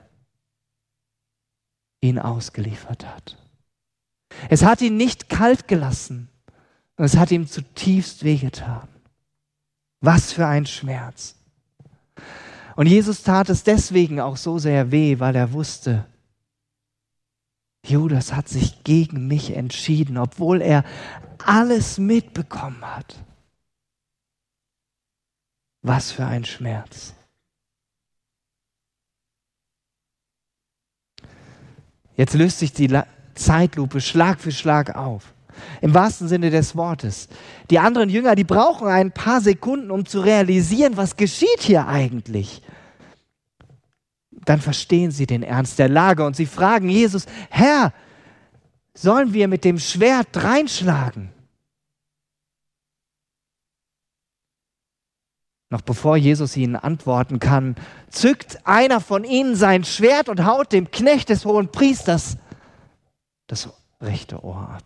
ihn 2.03 2.19
ausgeliefert 2.19 3.07
hat. 3.07 3.39
Es 4.51 4.63
hat 4.63 4.83
ihn 4.83 4.99
nicht 4.99 5.31
kalt 5.31 5.69
gelassen 5.69 6.29
und 6.97 7.05
es 7.05 7.17
hat 7.17 7.31
ihm 7.31 7.47
zutiefst 7.47 8.25
wehgetan. 8.25 8.89
Was 10.01 10.33
für 10.33 10.47
ein 10.47 10.67
Schmerz. 10.67 11.37
Und 12.77 12.87
Jesus 12.87 13.23
tat 13.23 13.49
es 13.49 13.63
deswegen 13.63 14.21
auch 14.21 14.37
so 14.37 14.59
sehr 14.59 14.91
weh, 14.91 15.21
weil 15.21 15.37
er 15.37 15.53
wusste, 15.53 16.07
Judas 17.85 18.33
hat 18.33 18.49
sich 18.49 18.85
gegen 18.85 19.27
mich 19.27 19.55
entschieden, 19.57 20.17
obwohl 20.17 20.61
er 20.61 20.85
alles 21.45 21.99
mitbekommen 21.99 22.85
hat. 22.85 23.23
Was 25.83 26.13
für 26.13 26.25
ein 26.25 26.45
Schmerz. 26.45 27.15
Jetzt 32.17 32.35
löst 32.35 32.59
sich 32.59 32.73
die 32.73 32.89
Zeitlupe 33.35 34.01
Schlag 34.01 34.41
für 34.41 34.53
Schlag 34.53 34.95
auf. 34.95 35.35
Im 35.81 35.95
wahrsten 35.95 36.29
Sinne 36.29 36.51
des 36.51 36.77
Wortes. 36.77 37.29
Die 37.71 37.79
anderen 37.79 38.09
Jünger, 38.09 38.35
die 38.35 38.45
brauchen 38.45 38.89
ein 38.89 39.13
paar 39.13 39.41
Sekunden, 39.41 39.91
um 39.91 40.07
zu 40.07 40.21
realisieren, 40.21 40.97
was 40.97 41.17
geschieht 41.17 41.61
hier 41.61 41.87
eigentlich 41.87 42.63
dann 44.45 44.61
verstehen 44.61 45.11
sie 45.11 45.27
den 45.27 45.43
Ernst 45.43 45.79
der 45.79 45.89
Lage 45.89 46.25
und 46.25 46.37
sie 46.37 46.47
fragen 46.47 46.89
Jesus, 46.89 47.27
Herr, 47.51 47.93
sollen 48.95 49.33
wir 49.33 49.49
mit 49.49 49.65
dem 49.65 49.79
Schwert 49.79 50.29
reinschlagen? 50.35 51.31
Noch 55.73 55.81
bevor 55.81 56.19
Jesus 56.19 56.55
ihnen 56.59 56.77
antworten 56.77 57.39
kann, 57.39 57.77
zückt 58.11 58.59
einer 58.67 59.01
von 59.01 59.25
ihnen 59.25 59.57
sein 59.57 59.85
Schwert 59.85 60.29
und 60.29 60.45
haut 60.45 60.71
dem 60.71 60.91
Knecht 60.91 61.31
des 61.31 61.47
hohen 61.47 61.73
Priesters 61.73 62.37
das 63.47 63.71
rechte 63.99 64.45
Ohr 64.45 64.69
ab. 64.69 64.85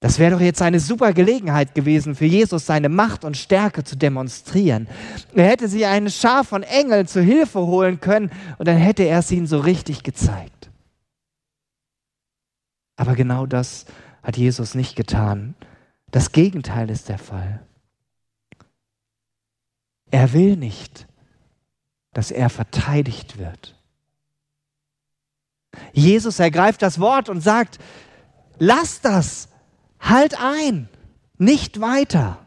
Das 0.00 0.18
wäre 0.18 0.32
doch 0.32 0.40
jetzt 0.42 0.60
eine 0.60 0.80
super 0.80 1.14
Gelegenheit 1.14 1.74
gewesen 1.74 2.14
für 2.14 2.26
Jesus, 2.26 2.66
seine 2.66 2.90
Macht 2.90 3.24
und 3.24 3.38
Stärke 3.38 3.84
zu 3.84 3.96
demonstrieren. 3.96 4.86
Er 5.34 5.46
hätte 5.46 5.66
sich 5.66 5.86
eine 5.86 6.10
Schar 6.10 6.44
von 6.44 6.62
Engeln 6.62 7.06
zu 7.06 7.22
Hilfe 7.22 7.60
holen 7.60 8.00
können 8.00 8.30
und 8.58 8.68
dann 8.68 8.76
hätte 8.76 9.04
er 9.04 9.20
es 9.20 9.32
ihnen 9.32 9.46
so 9.46 9.60
richtig 9.60 10.02
gezeigt. 10.02 10.70
Aber 12.96 13.14
genau 13.14 13.46
das 13.46 13.86
hat 14.22 14.36
Jesus 14.36 14.74
nicht 14.74 14.96
getan. 14.96 15.54
Das 16.10 16.32
Gegenteil 16.32 16.90
ist 16.90 17.08
der 17.08 17.18
Fall. 17.18 17.64
Er 20.10 20.32
will 20.32 20.56
nicht, 20.56 21.06
dass 22.12 22.30
er 22.30 22.50
verteidigt 22.50 23.38
wird. 23.38 23.74
Jesus 25.92 26.38
ergreift 26.38 26.82
das 26.82 27.00
Wort 27.00 27.28
und 27.30 27.40
sagt, 27.40 27.78
lass 28.58 29.00
das, 29.00 29.48
Halt 30.02 30.38
ein, 30.40 30.88
nicht 31.38 31.80
weiter. 31.80 32.38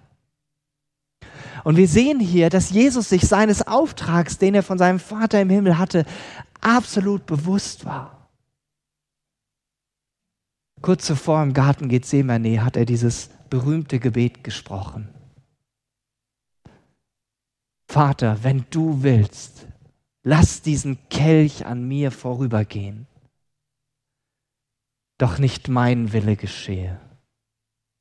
Und 1.64 1.78
wir 1.78 1.88
sehen 1.88 2.20
hier, 2.20 2.50
dass 2.50 2.70
Jesus 2.70 3.10
sich 3.10 3.28
seines 3.28 3.66
Auftrags, 3.66 4.38
den 4.38 4.54
er 4.54 4.62
von 4.62 4.78
seinem 4.78 5.00
Vater 5.00 5.42
im 5.42 5.50
Himmel 5.50 5.78
hatte, 5.78 6.06
absolut 6.62 7.26
bewusst 7.26 7.86
war. 7.86 8.15
Kurz 10.86 11.08
zuvor 11.08 11.42
im 11.42 11.54
Garten 11.54 11.90
Gethsemane 11.90 12.64
hat 12.64 12.78
er 12.78 12.86
dieses 12.86 13.32
berühmte 13.50 13.98
Gebet 13.98 14.44
gesprochen. 14.44 15.10
Vater, 17.88 18.44
wenn 18.44 18.68
du 18.70 19.02
willst, 19.02 19.66
lass 20.22 20.62
diesen 20.62 21.00
Kelch 21.10 21.66
an 21.66 21.88
mir 21.88 22.12
vorübergehen. 22.12 23.08
Doch 25.18 25.40
nicht 25.40 25.70
mein 25.70 26.14
Wille 26.14 26.36
geschehe, 26.36 27.02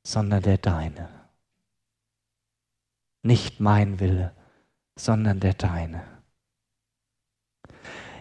sondern 0.06 0.42
der 0.42 0.58
deine. 0.58 1.08
Nicht 3.22 3.60
mein 3.60 3.98
Wille, 3.98 4.36
sondern 4.94 5.40
der 5.40 5.54
deine. 5.54 6.04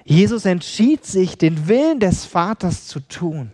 Jesus 0.06 0.46
entschied 0.46 1.06
sich, 1.06 1.38
den 1.38 1.68
Willen 1.68 2.00
des 2.00 2.24
Vaters 2.24 2.88
zu 2.88 3.02
tun. 3.02 3.52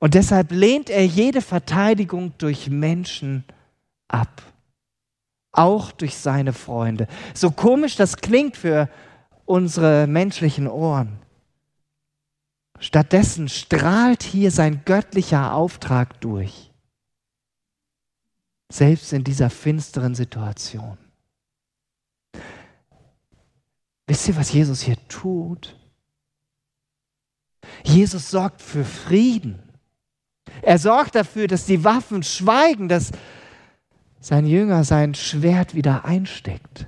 Und 0.00 0.14
deshalb 0.14 0.50
lehnt 0.50 0.90
er 0.90 1.06
jede 1.06 1.42
Verteidigung 1.42 2.32
durch 2.38 2.68
Menschen 2.68 3.44
ab. 4.08 4.42
Auch 5.52 5.92
durch 5.92 6.16
seine 6.16 6.52
Freunde. 6.52 7.06
So 7.34 7.50
komisch 7.50 7.96
das 7.96 8.16
klingt 8.16 8.56
für 8.56 8.88
unsere 9.44 10.06
menschlichen 10.06 10.66
Ohren. 10.66 11.18
Stattdessen 12.78 13.48
strahlt 13.48 14.22
hier 14.22 14.50
sein 14.50 14.82
göttlicher 14.86 15.52
Auftrag 15.52 16.18
durch. 16.20 16.72
Selbst 18.72 19.12
in 19.12 19.22
dieser 19.22 19.50
finsteren 19.50 20.14
Situation. 20.14 20.96
Wisst 24.06 24.28
ihr, 24.28 24.36
was 24.36 24.52
Jesus 24.52 24.80
hier 24.80 24.96
tut? 25.08 25.76
Jesus 27.84 28.30
sorgt 28.30 28.62
für 28.62 28.84
Frieden. 28.84 29.69
Er 30.62 30.78
sorgt 30.78 31.14
dafür, 31.14 31.46
dass 31.46 31.66
die 31.66 31.84
Waffen 31.84 32.22
schweigen, 32.22 32.88
dass 32.88 33.12
sein 34.20 34.46
Jünger 34.46 34.84
sein 34.84 35.14
Schwert 35.14 35.74
wieder 35.74 36.04
einsteckt. 36.04 36.86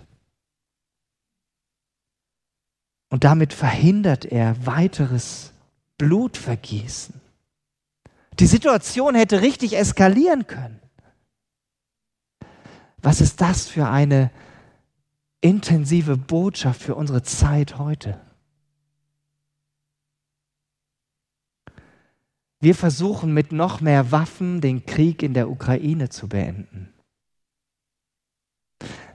Und 3.08 3.24
damit 3.24 3.52
verhindert 3.52 4.24
er 4.24 4.66
weiteres 4.66 5.52
Blutvergießen. 5.98 7.20
Die 8.38 8.46
Situation 8.46 9.14
hätte 9.14 9.42
richtig 9.42 9.76
eskalieren 9.76 10.46
können. 10.46 10.80
Was 13.02 13.20
ist 13.20 13.40
das 13.40 13.68
für 13.68 13.88
eine 13.88 14.30
intensive 15.42 16.16
Botschaft 16.16 16.80
für 16.80 16.94
unsere 16.94 17.22
Zeit 17.22 17.78
heute. 17.78 18.18
Wir 22.62 22.76
versuchen 22.76 23.34
mit 23.34 23.50
noch 23.50 23.80
mehr 23.80 24.12
Waffen 24.12 24.60
den 24.60 24.86
Krieg 24.86 25.24
in 25.24 25.34
der 25.34 25.50
Ukraine 25.50 26.10
zu 26.10 26.28
beenden. 26.28 26.94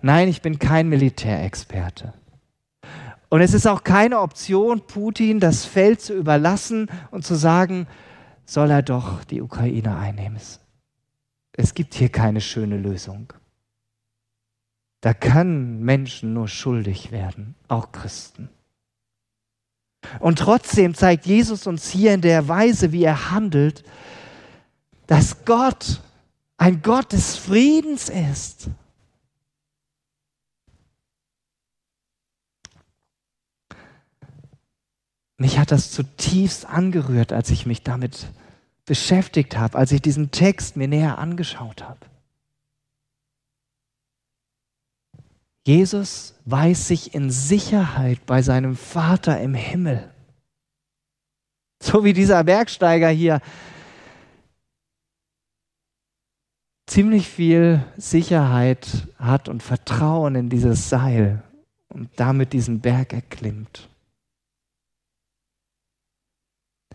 Nein, 0.02 0.28
ich 0.28 0.42
bin 0.42 0.60
kein 0.60 0.90
Militärexperte. 0.90 2.14
Und 3.30 3.40
es 3.40 3.54
ist 3.54 3.66
auch 3.66 3.86
keine 3.86 4.20
Option, 4.20 4.86
Putin 4.86 5.40
das 5.40 5.64
Feld 5.64 6.02
zu 6.02 6.14
überlassen 6.14 6.92
und 7.10 7.26
zu 7.26 7.36
sagen, 7.36 7.88
soll 8.46 8.70
er 8.70 8.82
doch 8.82 9.24
die 9.24 9.42
Ukraine 9.42 9.96
einnehmen. 9.96 10.42
Es 11.54 11.74
gibt 11.74 11.94
hier 11.94 12.10
keine 12.10 12.42
schöne 12.42 12.78
Lösung. 12.78 13.32
Da 15.00 15.14
können 15.14 15.86
Menschen 15.86 16.34
nur 16.34 16.50
schuldig 16.50 17.14
werden, 17.14 17.56
auch 17.70 17.94
Christen. 17.94 18.50
Und 20.20 20.40
trotzdem 20.40 20.96
zeigt 20.96 21.26
Jesus 21.26 21.68
uns 21.68 21.90
hier 21.90 22.14
in 22.14 22.22
der 22.22 22.48
Weise, 22.48 22.92
wie 22.92 23.04
er 23.04 23.32
handelt, 23.32 23.84
dass 25.08 25.46
Gott 25.46 26.02
ein 26.58 26.82
Gott 26.82 27.14
des 27.14 27.38
Friedens 27.38 28.10
ist. 28.10 28.70
Mich 35.38 35.60
hat 35.60 35.72
das 35.72 35.92
zutiefst 35.92 36.66
angerührt, 36.66 37.32
als 37.32 37.52
ich 37.52 37.68
mich 37.68 37.84
damit 37.84 38.28
beschäftigt 38.86 39.56
habe, 39.56 39.78
als 39.78 39.92
ich 39.92 40.02
diesen 40.02 40.32
Text 40.32 40.78
mir 40.78 40.88
näher 40.88 41.20
angeschaut 41.20 41.84
habe. 41.84 42.00
Jesus 45.68 46.34
weiß 46.46 46.88
sich 46.88 47.14
in 47.14 47.30
Sicherheit 47.30 48.26
bei 48.26 48.42
seinem 48.42 48.78
Vater 48.78 49.42
im 49.42 49.54
Himmel. 49.54 50.10
So 51.84 52.06
wie 52.06 52.14
dieser 52.14 52.42
Bergsteiger 52.46 53.10
hier 53.10 53.42
ziemlich 56.86 57.28
viel 57.28 57.84
Sicherheit 57.98 59.10
hat 59.20 59.50
und 59.50 59.62
Vertrauen 59.62 60.36
in 60.36 60.50
dieses 60.50 60.88
Seil 60.88 61.44
und 61.90 62.12
damit 62.16 62.54
diesen 62.54 62.80
Berg 62.80 63.12
erklimmt. 63.12 63.90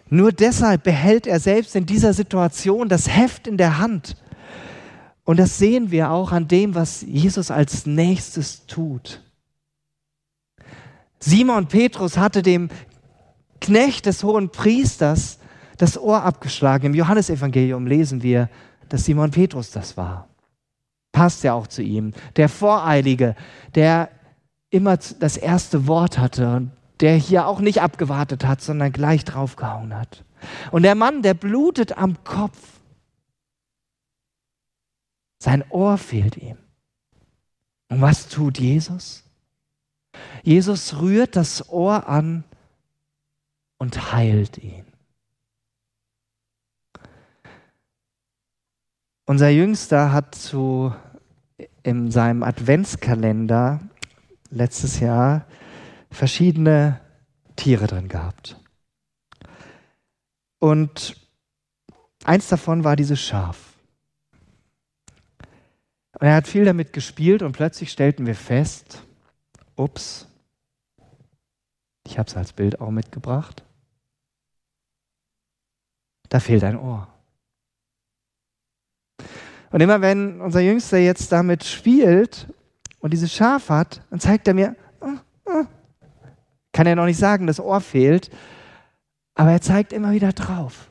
Nur 0.09 0.33
deshalb 0.33 0.85
behält 0.85 1.27
er 1.27 1.41
selbst 1.41 1.77
in 1.77 1.85
dieser 1.85 2.15
Situation 2.15 2.89
das 2.89 3.07
Heft 3.07 3.47
in 3.47 3.59
der 3.59 3.77
Hand 3.77 4.17
und 5.25 5.39
das 5.39 5.59
sehen 5.59 5.91
wir 5.91 6.11
auch 6.11 6.33
an 6.33 6.49
dem, 6.49 6.75
was 6.75 7.03
Jesus 7.03 7.51
als 7.51 7.87
nächstes 7.87 8.67
tut. 8.67 9.23
Simon 11.21 11.69
Petrus 11.69 12.17
hatte 12.17 12.43
dem 12.43 12.69
Knecht 13.61 14.07
des 14.07 14.25
hohen 14.25 14.51
Priesters 14.51 15.39
das 15.79 15.97
Ohr 15.97 16.23
abgeschlagen. 16.25 16.87
Im 16.87 16.95
Johannesevangelium 16.95 17.87
lesen 17.87 18.23
wir, 18.23 18.49
dass 18.89 19.05
Simon 19.05 19.31
Petrus 19.31 19.71
das 19.71 19.97
war. 19.97 20.29
Passt 21.13 21.45
ja 21.45 21.55
auch 21.55 21.69
zu 21.69 21.83
ihm. 21.83 22.13
Der 22.37 22.49
Voreilige, 22.49 23.37
der 23.75 24.09
immer 24.71 24.97
das 24.97 25.37
erste 25.37 25.87
Wort 25.87 26.19
hatte 26.19 26.57
und 26.57 26.71
der 27.01 27.15
hier 27.15 27.47
auch 27.47 27.61
nicht 27.61 27.83
abgewartet 27.83 28.45
hat, 28.45 28.61
sondern 28.61 28.93
gleich 28.93 29.25
draufgehauen 29.25 29.95
hat. 29.95 30.25
Und 30.71 30.83
der 30.83 30.95
Mann, 30.95 31.23
der 31.23 31.35
blutet 31.35 31.97
am 31.97 32.25
Kopf. 32.25 32.59
Sein 35.43 35.65
Ohr 35.71 35.99
fehlt 35.99 36.37
ihm. 36.37 36.57
Und 37.89 38.01
was 38.01 38.29
tut 38.29 38.61
Jesus? 38.61 39.25
Jesus 40.45 41.01
rührt 41.01 41.35
das 41.35 41.69
Ohr 41.69 42.09
an 42.09 42.45
und 43.77 44.13
heilt 44.13 44.59
ihn. 44.59 44.85
Unser 49.27 49.49
Jüngster 49.49 50.13
hat 50.13 50.37
zu, 50.37 50.95
in 51.83 52.13
seinem 52.13 52.45
Adventskalender 52.45 53.81
letztes 54.51 55.01
Jahr 55.01 55.45
verschiedene 56.13 57.01
Tiere 57.57 57.89
drin 57.89 58.07
gehabt. 58.07 58.61
Und 60.61 61.17
eins 62.23 62.47
davon 62.47 62.85
war 62.85 62.95
dieses 62.95 63.21
Schaf. 63.21 63.72
Und 66.19 66.27
er 66.27 66.35
hat 66.35 66.47
viel 66.47 66.65
damit 66.65 66.93
gespielt 66.93 67.43
und 67.43 67.53
plötzlich 67.53 67.91
stellten 67.91 68.27
wir 68.27 68.35
fest, 68.35 69.03
ups, 69.77 70.27
ich 72.07 72.19
habe 72.19 72.29
es 72.29 72.37
als 72.37 72.53
Bild 72.53 72.81
auch 72.81 72.91
mitgebracht, 72.91 73.65
da 76.29 76.41
fehlt 76.41 76.65
ein 76.65 76.79
Ohr. 76.79 77.09
Und 79.71 79.81
immer 79.81 80.03
wenn 80.03 80.41
unser 80.41 80.61
Jüngster 80.61 80.99
jetzt 80.99 81.33
damit 81.33 81.65
spielt 81.65 82.47
und 83.01 83.13
dieses 83.13 83.33
Schaf 83.33 83.71
hat, 83.71 84.03
dann 84.11 84.21
zeigt 84.21 84.47
er 84.47 84.55
mir, 84.55 84.77
oh, 85.01 85.17
oh. 85.47 85.65
kann 86.73 86.87
er 86.87 86.97
noch 86.97 87.07
nicht 87.07 87.19
sagen, 87.19 87.47
das 87.47 87.59
Ohr 87.59 87.81
fehlt, 87.81 88.31
aber 89.35 89.53
er 89.53 89.63
zeigt 89.63 89.95
immer 89.95 90.13
wieder 90.13 90.33
drauf. 90.33 90.91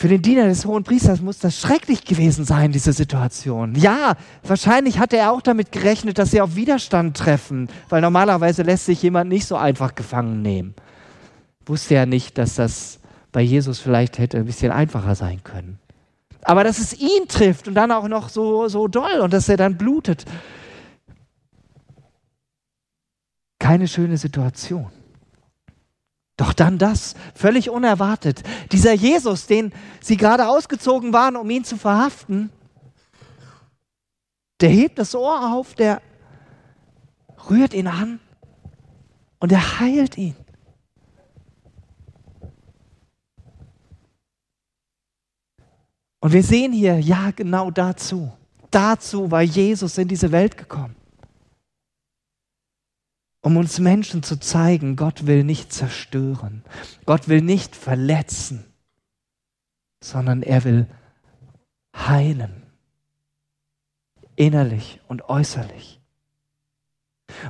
Für 0.00 0.08
den 0.08 0.22
Diener 0.22 0.46
des 0.46 0.64
hohen 0.64 0.82
Priesters 0.82 1.20
muss 1.20 1.40
das 1.40 1.60
schrecklich 1.60 2.06
gewesen 2.06 2.46
sein, 2.46 2.72
diese 2.72 2.94
Situation. 2.94 3.74
Ja, 3.74 4.14
wahrscheinlich 4.42 4.98
hatte 4.98 5.18
er 5.18 5.30
auch 5.30 5.42
damit 5.42 5.72
gerechnet, 5.72 6.16
dass 6.16 6.30
sie 6.30 6.40
auf 6.40 6.56
Widerstand 6.56 7.18
treffen, 7.18 7.68
weil 7.90 8.00
normalerweise 8.00 8.62
lässt 8.62 8.86
sich 8.86 9.02
jemand 9.02 9.28
nicht 9.28 9.44
so 9.44 9.56
einfach 9.56 9.94
gefangen 9.94 10.40
nehmen. 10.40 10.74
Wusste 11.66 11.96
er 11.96 12.06
nicht, 12.06 12.38
dass 12.38 12.54
das 12.54 12.98
bei 13.30 13.42
Jesus 13.42 13.78
vielleicht 13.78 14.16
hätte 14.16 14.38
ein 14.38 14.46
bisschen 14.46 14.72
einfacher 14.72 15.14
sein 15.14 15.44
können. 15.44 15.78
Aber 16.44 16.64
dass 16.64 16.78
es 16.78 16.98
ihn 16.98 17.28
trifft 17.28 17.68
und 17.68 17.74
dann 17.74 17.92
auch 17.92 18.08
noch 18.08 18.30
so, 18.30 18.68
so 18.68 18.88
doll 18.88 19.20
und 19.20 19.34
dass 19.34 19.50
er 19.50 19.58
dann 19.58 19.76
blutet. 19.76 20.24
Keine 23.58 23.86
schöne 23.86 24.16
Situation. 24.16 24.90
Doch 26.40 26.54
dann 26.54 26.78
das, 26.78 27.16
völlig 27.34 27.68
unerwartet. 27.68 28.42
Dieser 28.72 28.94
Jesus, 28.94 29.46
den 29.46 29.74
sie 30.00 30.16
gerade 30.16 30.48
ausgezogen 30.48 31.12
waren, 31.12 31.36
um 31.36 31.50
ihn 31.50 31.64
zu 31.64 31.76
verhaften, 31.76 32.48
der 34.62 34.70
hebt 34.70 34.98
das 34.98 35.14
Ohr 35.14 35.52
auf, 35.52 35.74
der 35.74 36.00
rührt 37.50 37.74
ihn 37.74 37.88
an 37.88 38.20
und 39.38 39.52
er 39.52 39.80
heilt 39.80 40.16
ihn. 40.16 40.34
Und 46.20 46.32
wir 46.32 46.42
sehen 46.42 46.72
hier, 46.72 46.98
ja, 47.00 47.32
genau 47.32 47.70
dazu. 47.70 48.32
Dazu 48.70 49.30
war 49.30 49.42
Jesus 49.42 49.98
in 49.98 50.08
diese 50.08 50.32
Welt 50.32 50.56
gekommen. 50.56 50.96
Um 53.42 53.56
uns 53.56 53.78
Menschen 53.78 54.22
zu 54.22 54.38
zeigen, 54.38 54.96
Gott 54.96 55.26
will 55.26 55.44
nicht 55.44 55.72
zerstören, 55.72 56.62
Gott 57.06 57.28
will 57.28 57.40
nicht 57.40 57.74
verletzen, 57.74 58.64
sondern 60.02 60.42
er 60.42 60.64
will 60.64 60.86
heilen, 61.94 62.62
innerlich 64.36 65.00
und 65.08 65.28
äußerlich. 65.28 66.00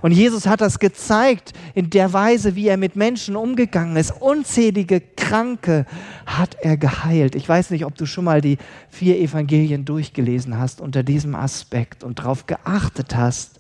Und 0.03 0.13
Jesus 0.13 0.47
hat 0.47 0.61
das 0.61 0.79
gezeigt 0.79 1.53
in 1.75 1.91
der 1.91 2.13
Weise, 2.13 2.55
wie 2.55 2.69
er 2.69 2.77
mit 2.77 2.97
Menschen 2.97 3.35
umgegangen 3.35 3.97
ist. 3.97 4.13
Unzählige 4.21 5.01
Kranke 5.01 5.87
hat 6.27 6.57
er 6.61 6.77
geheilt. 6.77 7.35
Ich 7.35 7.49
weiß 7.49 7.71
nicht, 7.71 7.85
ob 7.85 7.95
du 7.97 8.07
schon 8.07 8.25
mal 8.25 8.41
die 8.41 8.59
vier 8.91 9.19
Evangelien 9.19 9.85
durchgelesen 9.85 10.59
hast 10.59 10.81
unter 10.81 11.03
diesem 11.03 11.35
Aspekt 11.35 12.05
und 12.05 12.19
darauf 12.19 12.47
geachtet 12.47 13.17
hast, 13.17 13.60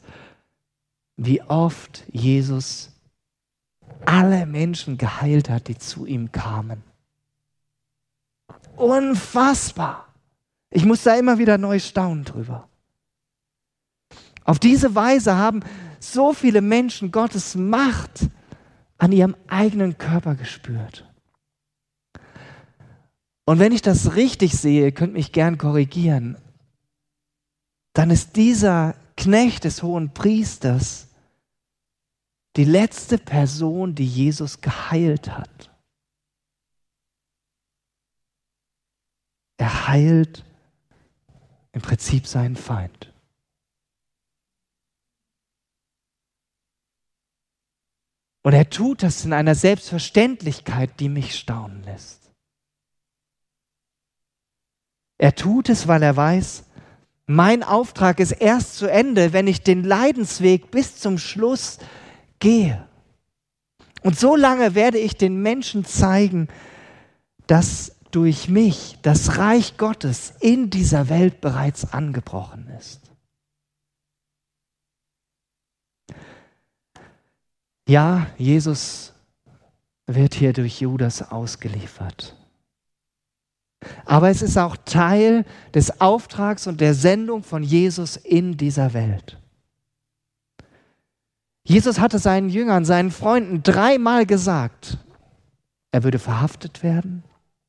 wie 1.22 1.42
oft 1.42 2.04
Jesus 2.10 2.92
alle 4.06 4.46
Menschen 4.46 4.96
geheilt 4.96 5.50
hat, 5.50 5.68
die 5.68 5.76
zu 5.76 6.06
ihm 6.06 6.32
kamen. 6.32 6.82
Unfassbar. 8.76 10.06
Ich 10.70 10.86
muss 10.86 11.02
da 11.02 11.14
immer 11.16 11.36
wieder 11.36 11.58
neu 11.58 11.78
staunen 11.78 12.24
drüber. 12.24 12.70
Auf 14.44 14.58
diese 14.58 14.94
Weise 14.94 15.36
haben 15.36 15.60
so 15.98 16.32
viele 16.32 16.62
Menschen 16.62 17.12
Gottes 17.12 17.54
Macht 17.54 18.30
an 18.96 19.12
ihrem 19.12 19.36
eigenen 19.46 19.98
Körper 19.98 20.34
gespürt. 20.34 21.06
Und 23.44 23.58
wenn 23.58 23.72
ich 23.72 23.82
das 23.82 24.16
richtig 24.16 24.56
sehe, 24.56 24.84
ihr 24.84 24.92
könnt 24.92 25.12
mich 25.12 25.32
gern 25.32 25.58
korrigieren, 25.58 26.38
dann 27.92 28.10
ist 28.10 28.36
dieser 28.36 28.94
Knecht 29.18 29.64
des 29.64 29.82
hohen 29.82 30.14
Priesters 30.14 31.08
die 32.60 32.64
letzte 32.66 33.16
Person, 33.16 33.94
die 33.94 34.04
Jesus 34.04 34.60
geheilt 34.60 35.30
hat. 35.30 35.70
Er 39.56 39.88
heilt 39.88 40.44
im 41.72 41.80
Prinzip 41.80 42.26
seinen 42.26 42.56
Feind. 42.56 43.14
Und 48.42 48.52
er 48.52 48.68
tut 48.68 49.04
das 49.04 49.24
in 49.24 49.32
einer 49.32 49.54
Selbstverständlichkeit, 49.54 51.00
die 51.00 51.08
mich 51.08 51.38
staunen 51.38 51.82
lässt. 51.84 52.30
Er 55.16 55.34
tut 55.34 55.70
es, 55.70 55.88
weil 55.88 56.02
er 56.02 56.14
weiß, 56.14 56.64
mein 57.24 57.62
Auftrag 57.62 58.20
ist 58.20 58.32
erst 58.32 58.76
zu 58.76 58.86
Ende, 58.86 59.32
wenn 59.32 59.46
ich 59.46 59.62
den 59.62 59.82
Leidensweg 59.82 60.70
bis 60.70 60.98
zum 60.98 61.16
Schluss 61.16 61.78
gehe. 62.40 62.86
Und 64.02 64.18
so 64.18 64.34
lange 64.34 64.74
werde 64.74 64.98
ich 64.98 65.16
den 65.16 65.40
Menschen 65.42 65.84
zeigen, 65.84 66.48
dass 67.46 67.96
durch 68.10 68.48
mich 68.48 68.98
das 69.02 69.38
Reich 69.38 69.76
Gottes 69.76 70.32
in 70.40 70.70
dieser 70.70 71.08
Welt 71.08 71.40
bereits 71.40 71.92
angebrochen 71.92 72.68
ist. 72.78 73.00
Ja, 77.86 78.26
Jesus 78.38 79.12
wird 80.06 80.34
hier 80.34 80.52
durch 80.52 80.80
Judas 80.80 81.30
ausgeliefert. 81.30 82.36
Aber 84.04 84.28
es 84.28 84.42
ist 84.42 84.58
auch 84.58 84.76
Teil 84.76 85.44
des 85.74 86.00
Auftrags 86.00 86.66
und 86.66 86.80
der 86.80 86.94
Sendung 86.94 87.42
von 87.42 87.62
Jesus 87.62 88.16
in 88.16 88.56
dieser 88.56 88.92
Welt. 88.92 89.39
Jesus 91.70 92.00
hatte 92.00 92.18
seinen 92.18 92.48
Jüngern, 92.48 92.84
seinen 92.84 93.12
Freunden 93.12 93.62
dreimal 93.62 94.26
gesagt, 94.26 94.98
er 95.92 96.02
würde 96.02 96.18
verhaftet 96.18 96.82
werden, 96.82 97.22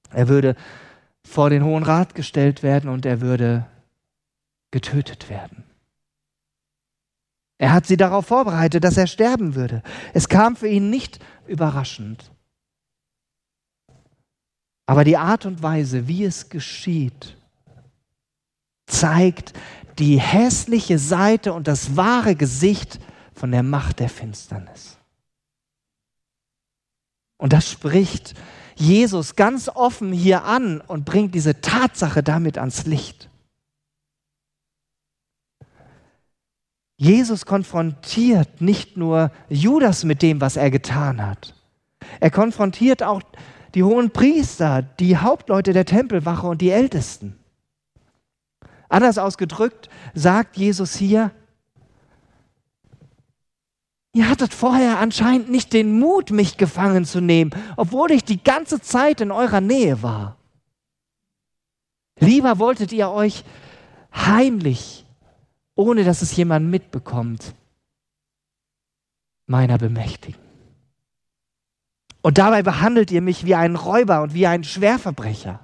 er 0.09 0.27
würde 0.27 0.55
vor 1.23 1.51
den 1.51 1.63
Hohen 1.63 1.83
Rat 1.83 2.15
gestellt 2.15 2.63
werden 2.63 2.89
und 2.89 3.05
er 3.05 3.21
würde 3.21 3.67
getötet 4.71 5.29
werden. 5.29 5.65
Er 7.59 7.73
hat 7.73 7.85
sie 7.85 7.95
darauf 7.95 8.25
vorbereitet, 8.25 8.83
dass 8.83 8.97
er 8.97 9.05
sterben 9.05 9.53
würde. 9.53 9.83
Es 10.15 10.27
kam 10.27 10.55
für 10.55 10.67
ihn 10.67 10.89
nicht 10.89 11.19
überraschend. 11.45 12.31
Aber 14.87 15.03
die 15.03 15.17
Art 15.17 15.45
und 15.45 15.61
Weise, 15.61 16.07
wie 16.07 16.23
es 16.23 16.49
geschieht, 16.49 17.37
zeigt 18.87 19.53
die 19.99 20.19
hässliche 20.19 20.97
Seite 20.97 21.53
und 21.53 21.67
das 21.67 21.95
wahre 21.95 22.33
Gesicht 22.33 22.99
von 23.41 23.51
der 23.51 23.63
Macht 23.63 23.99
der 23.99 24.07
Finsternis. 24.07 24.99
Und 27.39 27.53
das 27.53 27.71
spricht 27.71 28.35
Jesus 28.75 29.35
ganz 29.35 29.67
offen 29.67 30.13
hier 30.13 30.43
an 30.43 30.79
und 30.79 31.05
bringt 31.05 31.33
diese 31.33 31.59
Tatsache 31.59 32.21
damit 32.21 32.59
ans 32.59 32.85
Licht. 32.85 33.31
Jesus 36.97 37.47
konfrontiert 37.47 38.61
nicht 38.61 38.95
nur 38.95 39.31
Judas 39.49 40.03
mit 40.03 40.21
dem, 40.21 40.39
was 40.39 40.55
er 40.55 40.69
getan 40.69 41.25
hat. 41.25 41.55
Er 42.19 42.29
konfrontiert 42.29 43.01
auch 43.01 43.23
die 43.73 43.81
hohen 43.81 44.11
Priester, 44.11 44.83
die 44.83 45.17
Hauptleute 45.17 45.73
der 45.73 45.85
Tempelwache 45.85 46.45
und 46.45 46.61
die 46.61 46.69
Ältesten. 46.69 47.39
Anders 48.87 49.17
ausgedrückt 49.17 49.89
sagt 50.13 50.57
Jesus 50.57 50.95
hier, 50.95 51.31
ihr 54.13 54.29
hattet 54.29 54.53
vorher 54.53 54.99
anscheinend 54.99 55.49
nicht 55.49 55.73
den 55.73 55.99
Mut, 55.99 56.31
mich 56.31 56.57
gefangen 56.57 57.05
zu 57.05 57.21
nehmen, 57.21 57.51
obwohl 57.77 58.11
ich 58.11 58.23
die 58.23 58.43
ganze 58.43 58.81
Zeit 58.81 59.21
in 59.21 59.31
eurer 59.31 59.61
Nähe 59.61 60.03
war. 60.03 60.37
Lieber 62.19 62.59
wolltet 62.59 62.91
ihr 62.91 63.09
euch 63.09 63.43
heimlich 64.13 65.05
ohne 65.75 66.03
dass 66.03 66.21
es 66.21 66.35
jemand 66.35 66.69
mitbekommt, 66.69 67.55
meiner 69.47 69.77
bemächtigen. 69.77 70.39
Und 72.21 72.37
dabei 72.37 72.61
behandelt 72.61 73.09
ihr 73.11 73.21
mich 73.21 73.45
wie 73.45 73.55
einen 73.55 73.75
Räuber 73.75 74.21
und 74.21 74.33
wie 74.33 74.45
einen 74.45 74.63
Schwerverbrecher. 74.63 75.59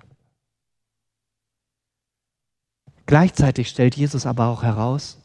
Gleichzeitig 3.06 3.70
stellt 3.70 3.96
Jesus 3.96 4.26
aber 4.26 4.48
auch 4.48 4.64
heraus, 4.64 5.20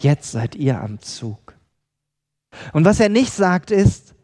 jetzt 0.00 0.30
seid 0.30 0.54
ihr 0.54 0.80
am 0.80 1.00
Zug. 1.00 1.57
Und 2.72 2.84
was 2.84 3.00
er 3.00 3.08
nicht 3.08 3.32
sagt 3.32 3.70
ist, 3.70 4.14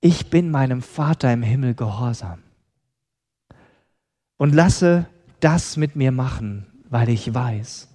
ich 0.00 0.30
bin 0.30 0.50
meinem 0.50 0.82
Vater 0.82 1.32
im 1.32 1.42
Himmel 1.42 1.74
gehorsam 1.74 2.42
und 4.36 4.52
lasse 4.52 5.06
das 5.40 5.76
mit 5.76 5.94
mir 5.96 6.10
machen, 6.10 6.66
weil 6.88 7.08
ich 7.08 7.32
weiß, 7.32 7.88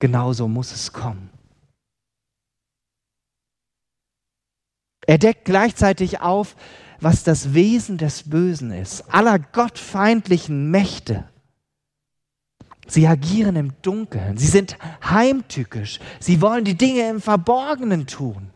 genauso 0.00 0.48
muss 0.48 0.72
es 0.72 0.92
kommen. 0.92 1.30
Er 5.06 5.18
deckt 5.18 5.44
gleichzeitig 5.44 6.20
auf, 6.20 6.56
was 7.00 7.22
das 7.22 7.54
Wesen 7.54 7.96
des 7.96 8.28
Bösen 8.28 8.72
ist, 8.72 9.02
aller 9.14 9.38
gottfeindlichen 9.38 10.70
Mächte. 10.70 11.28
Sie 12.88 13.06
agieren 13.06 13.56
im 13.56 13.72
Dunkeln, 13.82 14.38
sie 14.38 14.46
sind 14.46 14.78
heimtückisch, 15.04 16.00
sie 16.20 16.40
wollen 16.40 16.64
die 16.64 16.76
Dinge 16.76 17.08
im 17.10 17.20
Verborgenen 17.20 18.06
tun. 18.06 18.50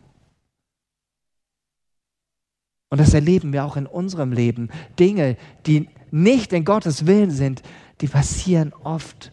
Und 2.88 2.98
das 2.98 3.14
erleben 3.14 3.52
wir 3.52 3.64
auch 3.64 3.76
in 3.76 3.86
unserem 3.86 4.32
Leben. 4.32 4.70
Dinge, 4.98 5.36
die 5.66 5.88
nicht 6.10 6.52
in 6.52 6.64
Gottes 6.64 7.06
Willen 7.06 7.30
sind, 7.30 7.62
die 8.00 8.08
passieren 8.08 8.72
oft 8.72 9.32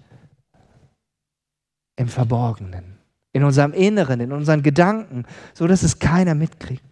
im 1.96 2.08
Verborgenen, 2.08 2.98
in 3.34 3.44
unserem 3.44 3.74
Inneren, 3.74 4.20
in 4.20 4.32
unseren 4.32 4.64
Gedanken, 4.64 5.26
so 5.54 5.68
dass 5.68 5.84
es 5.84 6.00
keiner 6.00 6.36
mitkriegt. 6.36 6.84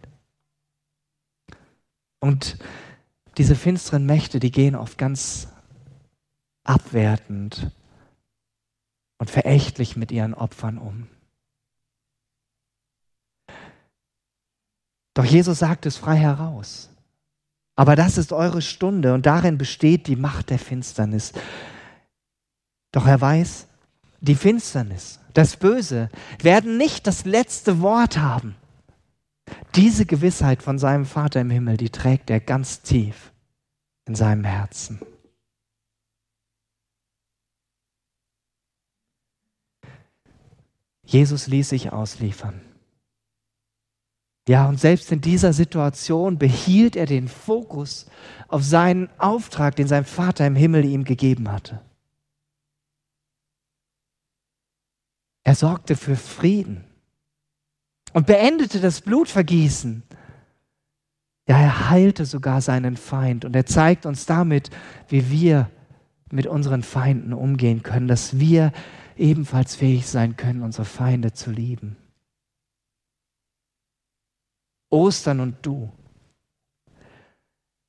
Und 2.20 2.58
diese 3.38 3.54
finsteren 3.54 4.04
Mächte, 4.06 4.40
die 4.40 4.50
gehen 4.50 4.74
oft 4.74 4.98
ganz 4.98 5.48
abwertend 6.64 7.70
und 9.18 9.30
verächtlich 9.30 9.96
mit 9.96 10.10
ihren 10.10 10.34
Opfern 10.34 10.78
um. 10.78 11.08
Doch 15.14 15.24
Jesus 15.24 15.58
sagt 15.58 15.84
es 15.86 15.96
frei 15.96 16.16
heraus. 16.16 16.90
Aber 17.74 17.96
das 17.96 18.18
ist 18.18 18.32
eure 18.32 18.62
Stunde 18.62 19.14
und 19.14 19.26
darin 19.26 19.58
besteht 19.58 20.06
die 20.06 20.16
Macht 20.16 20.50
der 20.50 20.58
Finsternis. 20.58 21.32
Doch 22.92 23.06
er 23.06 23.20
weiß, 23.20 23.66
die 24.20 24.34
Finsternis, 24.34 25.20
das 25.34 25.56
Böse 25.56 26.08
werden 26.42 26.76
nicht 26.76 27.06
das 27.06 27.24
letzte 27.24 27.80
Wort 27.80 28.18
haben. 28.18 28.56
Diese 29.74 30.06
Gewissheit 30.06 30.62
von 30.62 30.78
seinem 30.78 31.06
Vater 31.06 31.40
im 31.40 31.50
Himmel, 31.50 31.76
die 31.76 31.90
trägt 31.90 32.30
er 32.30 32.40
ganz 32.40 32.82
tief 32.82 33.32
in 34.06 34.14
seinem 34.14 34.44
Herzen. 34.44 35.00
Jesus 41.08 41.46
ließ 41.46 41.70
sich 41.70 41.90
ausliefern. 41.90 42.60
Ja, 44.46 44.68
und 44.68 44.78
selbst 44.78 45.10
in 45.10 45.22
dieser 45.22 45.54
Situation 45.54 46.38
behielt 46.38 46.96
er 46.96 47.06
den 47.06 47.28
Fokus 47.28 48.06
auf 48.46 48.62
seinen 48.62 49.08
Auftrag, 49.18 49.74
den 49.76 49.88
sein 49.88 50.04
Vater 50.04 50.46
im 50.46 50.54
Himmel 50.54 50.84
ihm 50.84 51.04
gegeben 51.04 51.50
hatte. 51.50 51.80
Er 55.44 55.54
sorgte 55.54 55.96
für 55.96 56.16
Frieden 56.16 56.84
und 58.12 58.26
beendete 58.26 58.78
das 58.78 59.00
Blutvergießen. 59.00 60.02
Ja, 61.48 61.58
er 61.58 61.88
heilte 61.88 62.26
sogar 62.26 62.60
seinen 62.60 62.98
Feind 62.98 63.46
und 63.46 63.56
er 63.56 63.64
zeigt 63.64 64.04
uns 64.04 64.26
damit, 64.26 64.68
wie 65.08 65.30
wir 65.30 65.70
mit 66.30 66.46
unseren 66.46 66.82
Feinden 66.82 67.32
umgehen 67.32 67.82
können, 67.82 68.08
dass 68.08 68.38
wir 68.38 68.72
ebenfalls 69.18 69.74
fähig 69.74 70.06
sein 70.06 70.36
können, 70.36 70.62
unsere 70.62 70.84
Feinde 70.84 71.32
zu 71.32 71.50
lieben. 71.50 71.96
Ostern 74.90 75.40
und 75.40 75.56
du. 75.62 75.92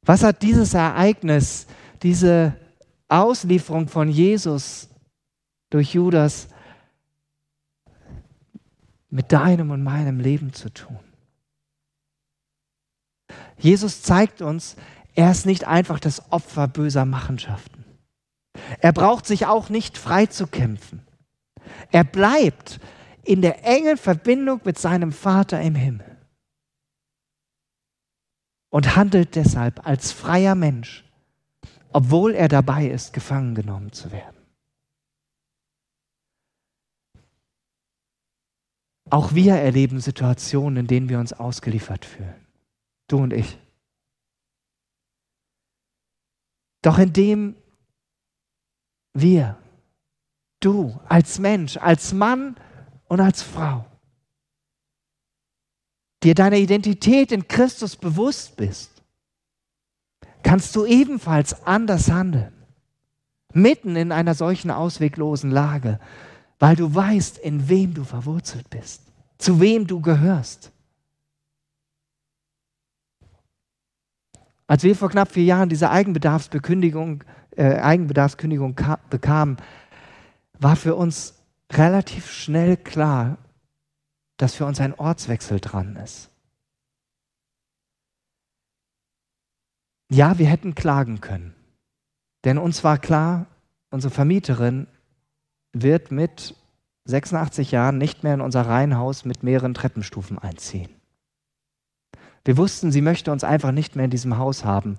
Was 0.02 0.24
hat 0.24 0.42
dieses 0.42 0.74
Ereignis, 0.74 1.68
diese 2.02 2.56
Auslieferung 3.08 3.88
von 3.88 4.10
Jesus 4.10 4.90
durch 5.70 5.94
Judas 5.94 6.48
mit 9.10 9.32
deinem 9.32 9.72
und 9.72 9.84
meinem 9.84 10.20
Leben 10.20 10.54
zu 10.54 10.70
tun? 10.70 11.00
Jesus 13.58 14.02
zeigt 14.02 14.42
uns, 14.42 14.76
er 15.16 15.32
ist 15.32 15.46
nicht 15.46 15.66
einfach 15.66 16.00
das 16.00 16.32
Opfer 16.32 16.68
böser 16.68 17.06
Machenschaften. 17.06 17.84
Er 18.80 18.94
braucht 18.94 19.26
sich 19.26 19.46
auch 19.46 19.70
nicht 19.70 19.98
frei 19.98 20.26
zu 20.26 20.48
kämpfen. 20.48 21.02
Er 21.92 22.04
bleibt 22.04 22.80
in 23.24 23.42
der 23.42 23.66
engen 23.66 23.98
Verbindung 23.98 24.62
mit 24.64 24.78
seinem 24.78 25.12
Vater 25.12 25.62
im 25.62 25.76
Himmel 25.76 26.18
und 28.70 28.96
handelt 28.96 29.36
deshalb 29.36 29.86
als 29.86 30.12
freier 30.12 30.56
Mensch, 30.56 31.04
obwohl 31.92 32.34
er 32.34 32.48
dabei 32.48 32.88
ist, 32.88 33.14
gefangen 33.14 33.56
genommen 33.56 33.92
zu 33.92 34.12
werden. 34.12 34.40
Auch 39.12 39.34
wir 39.34 39.56
erleben 39.56 40.00
Situationen, 40.00 40.78
in 40.78 40.88
denen 40.88 41.10
wir 41.10 41.20
uns 41.20 41.34
ausgeliefert 41.34 42.06
fühlen. 42.06 42.46
Du 43.08 43.18
und 43.18 43.34
ich. 43.34 43.58
Doch 46.84 47.00
indem 47.00 47.56
wir, 49.14 49.58
du 50.60 51.00
als 51.08 51.40
Mensch, 51.40 51.78
als 51.78 52.14
Mann 52.14 52.56
und 53.08 53.20
als 53.20 53.42
Frau, 53.42 53.86
dir 56.24 56.36
deiner 56.36 56.58
Identität 56.58 57.32
in 57.32 57.48
Christus 57.48 57.96
bewusst 57.96 58.58
bist, 58.58 58.92
kannst 60.44 60.76
du 60.76 60.86
ebenfalls 60.86 61.66
anders 61.66 62.12
handeln. 62.12 62.54
Mitten 63.54 63.96
in 63.96 64.12
einer 64.12 64.36
solchen 64.36 64.70
ausweglosen 64.70 65.50
Lage, 65.50 66.00
weil 66.60 66.76
du 66.76 66.94
weißt, 66.94 67.38
in 67.40 67.68
wem 67.68 67.94
du 67.94 68.04
verwurzelt 68.04 68.70
bist, 68.70 69.04
zu 69.38 69.60
wem 69.60 69.88
du 69.88 70.02
gehörst. 70.02 70.72
Als 74.68 74.84
wir 74.84 74.96
vor 74.96 75.10
knapp 75.10 75.32
vier 75.32 75.46
Jahren 75.46 75.70
diese 75.70 75.90
Eigenbedarfsbekündigung, 75.90 77.24
äh, 77.56 77.80
Eigenbedarfskündigung 77.80 78.76
bekamen, 79.10 79.58
war 80.60 80.76
für 80.76 80.96
uns 80.96 81.34
relativ 81.72 82.30
schnell 82.30 82.78
klar, 82.78 83.38
dass 84.38 84.56
für 84.56 84.66
uns 84.66 84.80
ein 84.80 84.94
Ortswechsel 84.94 85.60
dran 85.60 85.96
ist. 85.96 86.30
Ja, 90.12 90.38
wir 90.38 90.48
hätten 90.48 90.76
klagen 90.76 91.22
können, 91.22 91.54
denn 92.44 92.58
uns 92.58 92.84
war 92.84 92.98
klar, 92.98 93.46
unsere 93.92 94.14
Vermieterin 94.14 94.88
wird 95.72 96.12
mit 96.12 96.56
86 97.06 97.72
Jahren 97.72 97.98
nicht 97.98 98.24
mehr 98.24 98.34
in 98.34 98.42
unser 98.42 98.62
Reihenhaus 98.64 99.26
mit 99.26 99.44
mehreren 99.44 99.74
Treppenstufen 99.74 100.40
einziehen. 100.40 100.90
Wir 102.44 102.58
wussten, 102.58 102.92
sie 102.92 103.02
möchte 103.02 103.32
uns 103.32 103.44
einfach 103.44 103.72
nicht 103.72 103.96
mehr 103.96 104.06
in 104.06 104.12
diesem 104.12 104.38
Haus 104.38 104.66
haben. 104.66 104.98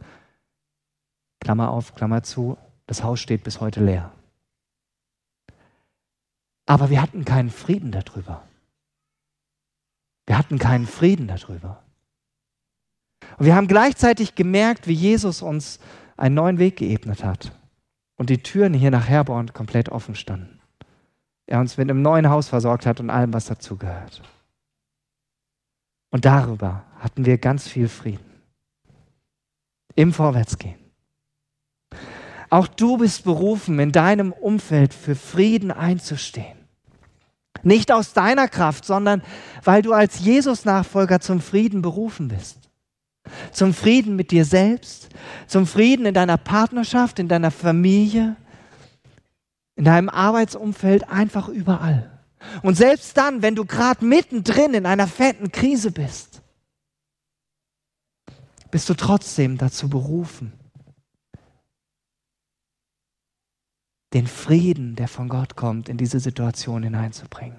Klammer 1.41 1.71
auf, 1.71 1.95
Klammer 1.95 2.23
zu, 2.23 2.57
das 2.87 3.03
Haus 3.03 3.21
steht 3.21 3.43
bis 3.43 3.61
heute 3.61 3.83
leer. 3.85 4.13
Aber 6.71 6.89
wir 6.89 7.03
hatten 7.03 7.25
keinen 7.25 7.51
Frieden 7.51 7.91
darüber. 7.91 8.45
Wir 10.25 10.39
hatten 10.39 10.57
keinen 10.57 10.87
Frieden 10.87 11.27
darüber. 11.27 11.83
Und 13.39 13.47
wir 13.47 13.57
haben 13.57 13.67
gleichzeitig 13.67 14.37
gemerkt, 14.37 14.87
wie 14.87 14.93
Jesus 14.93 15.43
uns 15.43 15.81
einen 16.17 16.37
neuen 16.37 16.59
Weg 16.59 16.77
geebnet 16.77 17.25
hat 17.25 17.51
und 18.15 18.31
die 18.31 18.41
Türen 18.41 18.73
hier 18.73 18.93
nach 18.93 19.09
Herborn 19.09 19.53
komplett 19.53 19.89
offen 19.89 20.15
standen. 20.15 20.61
Er 21.47 21.59
uns 21.59 21.77
mit 21.77 21.91
einem 21.91 22.03
neuen 22.03 22.31
Haus 22.31 22.49
versorgt 22.49 22.87
hat 22.87 23.01
und 23.01 23.11
allem, 23.11 23.35
was 23.35 23.47
dazugehört. 23.47 24.23
Und 26.13 26.25
darüber 26.25 26.85
hatten 27.01 27.25
wir 27.25 27.39
ganz 27.39 27.67
viel 27.67 27.89
Frieden. 27.89 28.31
Im 29.97 30.13
Vorwärtsgehen. 30.13 30.79
Auch 32.49 32.69
du 32.69 32.97
bist 32.97 33.25
berufen, 33.25 33.81
in 33.81 33.91
deinem 33.91 34.31
Umfeld 34.31 34.95
für 34.95 35.17
Frieden 35.17 35.73
einzustehen. 35.73 36.60
Nicht 37.63 37.93
aus 37.93 38.13
deiner 38.13 38.49
Kraft, 38.49 38.85
sondern 38.85 39.23
weil 39.65 39.83
du 39.83 39.93
als 39.93 40.21
Jesus-Nachfolger 40.21 41.21
zum 41.21 41.41
Frieden 41.41 41.83
berufen 41.83 42.29
bist. 42.29 42.59
Zum 43.53 43.75
Frieden 43.75 44.17
mit 44.17 44.31
dir 44.31 44.45
selbst, 44.45 45.09
zum 45.47 45.67
Frieden 45.67 46.07
in 46.07 46.15
deiner 46.15 46.39
Partnerschaft, 46.39 47.19
in 47.19 47.29
deiner 47.29 47.51
Familie, 47.51 48.37
in 49.77 49.85
deinem 49.85 50.09
Arbeitsumfeld, 50.09 51.09
einfach 51.11 51.49
überall. 51.49 52.11
Und 52.63 52.77
selbst 52.77 53.17
dann, 53.17 53.43
wenn 53.43 53.55
du 53.55 53.65
gerade 53.65 54.05
mittendrin 54.05 54.75
in 54.75 54.87
einer 54.87 55.07
fetten 55.07 55.53
Krise 55.53 55.91
bist, 55.91 56.41
bist 58.71 58.89
du 58.89 58.95
trotzdem 58.95 59.59
dazu 59.59 59.89
berufen, 59.89 60.53
den 64.13 64.27
Frieden, 64.27 64.97
der 64.97 65.09
von 65.09 65.29
Gott 65.29 65.57
kommt, 65.57 65.89
in 65.89 65.97
diese 65.97 66.21
Situation 66.21 66.83
hineinzubringen. 66.83 67.59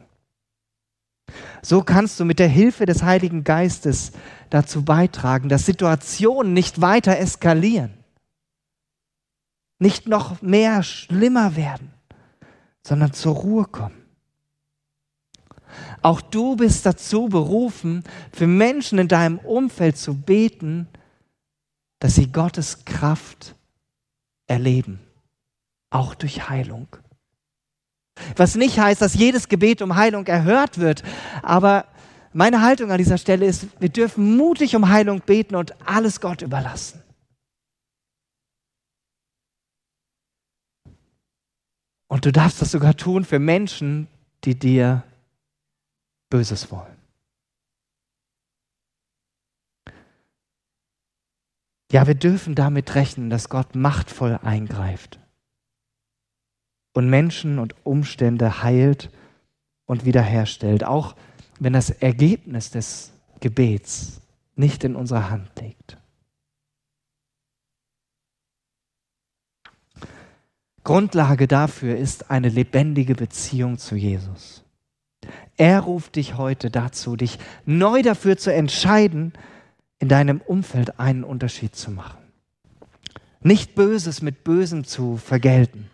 So 1.61 1.81
kannst 1.81 2.19
du 2.19 2.25
mit 2.25 2.39
der 2.39 2.49
Hilfe 2.49 2.85
des 2.85 3.03
Heiligen 3.03 3.43
Geistes 3.43 4.11
dazu 4.49 4.83
beitragen, 4.83 5.47
dass 5.47 5.65
Situationen 5.65 6.53
nicht 6.53 6.81
weiter 6.81 7.17
eskalieren, 7.17 7.93
nicht 9.79 10.07
noch 10.07 10.41
mehr 10.41 10.83
schlimmer 10.83 11.55
werden, 11.55 11.93
sondern 12.85 13.13
zur 13.13 13.35
Ruhe 13.35 13.65
kommen. 13.65 13.95
Auch 16.01 16.19
du 16.19 16.57
bist 16.57 16.85
dazu 16.85 17.29
berufen, 17.29 18.03
für 18.33 18.47
Menschen 18.47 18.99
in 18.99 19.07
deinem 19.07 19.37
Umfeld 19.37 19.97
zu 19.97 20.15
beten, 20.15 20.89
dass 21.99 22.15
sie 22.15 22.29
Gottes 22.29 22.83
Kraft 22.83 23.55
erleben 24.47 24.99
auch 25.91 26.15
durch 26.15 26.49
Heilung. 26.49 26.87
Was 28.35 28.55
nicht 28.55 28.79
heißt, 28.79 29.01
dass 29.01 29.13
jedes 29.13 29.47
Gebet 29.47 29.81
um 29.81 29.95
Heilung 29.95 30.25
erhört 30.25 30.79
wird, 30.79 31.03
aber 31.43 31.85
meine 32.33 32.61
Haltung 32.61 32.91
an 32.91 32.97
dieser 32.97 33.17
Stelle 33.17 33.45
ist, 33.45 33.67
wir 33.79 33.89
dürfen 33.89 34.37
mutig 34.37 34.75
um 34.75 34.89
Heilung 34.89 35.21
beten 35.21 35.55
und 35.55 35.75
alles 35.87 36.21
Gott 36.21 36.41
überlassen. 36.41 37.03
Und 42.07 42.25
du 42.25 42.31
darfst 42.31 42.61
das 42.61 42.71
sogar 42.71 42.95
tun 42.95 43.23
für 43.23 43.39
Menschen, 43.39 44.07
die 44.43 44.55
dir 44.57 45.03
Böses 46.29 46.71
wollen. 46.71 46.97
Ja, 51.91 52.07
wir 52.07 52.15
dürfen 52.15 52.55
damit 52.55 52.95
rechnen, 52.95 53.29
dass 53.29 53.49
Gott 53.49 53.75
machtvoll 53.75 54.39
eingreift 54.43 55.20
und 56.93 57.09
Menschen 57.09 57.59
und 57.59 57.75
Umstände 57.83 58.63
heilt 58.63 59.09
und 59.85 60.05
wiederherstellt, 60.05 60.83
auch 60.83 61.15
wenn 61.59 61.73
das 61.73 61.89
Ergebnis 61.89 62.71
des 62.71 63.11
Gebets 63.39 64.21
nicht 64.55 64.83
in 64.83 64.95
unserer 64.95 65.29
Hand 65.29 65.49
liegt. 65.59 65.97
Grundlage 70.83 71.47
dafür 71.47 71.95
ist 71.95 72.31
eine 72.31 72.49
lebendige 72.49 73.13
Beziehung 73.13 73.77
zu 73.77 73.95
Jesus. 73.95 74.63
Er 75.55 75.81
ruft 75.81 76.15
dich 76.15 76.37
heute 76.37 76.71
dazu, 76.71 77.15
dich 77.15 77.37
neu 77.65 78.01
dafür 78.01 78.37
zu 78.37 78.51
entscheiden, 78.51 79.33
in 79.99 80.07
deinem 80.07 80.41
Umfeld 80.41 80.99
einen 80.99 81.23
Unterschied 81.23 81.75
zu 81.75 81.91
machen. 81.91 82.17
Nicht 83.41 83.75
Böses 83.75 84.23
mit 84.23 84.43
Bösem 84.43 84.83
zu 84.83 85.17
vergelten, 85.17 85.90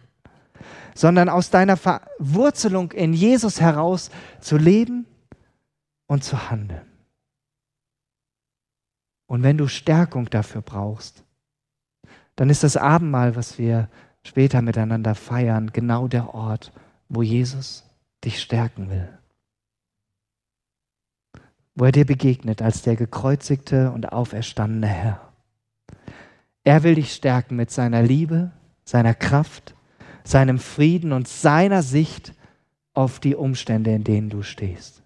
sondern 0.97 1.29
aus 1.29 1.51
deiner 1.51 1.77
Verwurzelung 1.77 2.91
in 2.91 3.13
Jesus 3.13 3.61
heraus 3.61 4.09
zu 4.41 4.57
leben 4.57 5.05
und 6.07 6.23
zu 6.23 6.49
handeln. 6.49 6.87
Und 9.27 9.43
wenn 9.43 9.59
du 9.59 9.67
Stärkung 9.67 10.27
dafür 10.27 10.63
brauchst, 10.63 11.23
dann 12.35 12.49
ist 12.49 12.63
das 12.63 12.77
Abendmahl, 12.77 13.35
was 13.35 13.59
wir 13.59 13.89
später 14.23 14.63
miteinander 14.63 15.13
feiern, 15.13 15.71
genau 15.71 16.07
der 16.07 16.33
Ort, 16.33 16.71
wo 17.09 17.21
Jesus 17.21 17.83
dich 18.23 18.41
stärken 18.41 18.89
will. 18.89 19.07
Wo 21.75 21.85
er 21.85 21.91
dir 21.91 22.05
begegnet 22.05 22.63
als 22.63 22.81
der 22.81 22.95
gekreuzigte 22.95 23.91
und 23.91 24.11
auferstandene 24.11 24.87
Herr. 24.87 25.31
Er 26.63 26.81
will 26.81 26.95
dich 26.95 27.13
stärken 27.13 27.55
mit 27.55 27.69
seiner 27.69 28.01
Liebe, 28.01 28.51
seiner 28.83 29.13
Kraft, 29.13 29.75
seinem 30.27 30.59
Frieden 30.59 31.13
und 31.13 31.27
seiner 31.27 31.81
Sicht 31.81 32.33
auf 32.93 33.19
die 33.19 33.35
Umstände, 33.35 33.91
in 33.91 34.03
denen 34.03 34.29
du 34.29 34.43
stehst. 34.43 35.03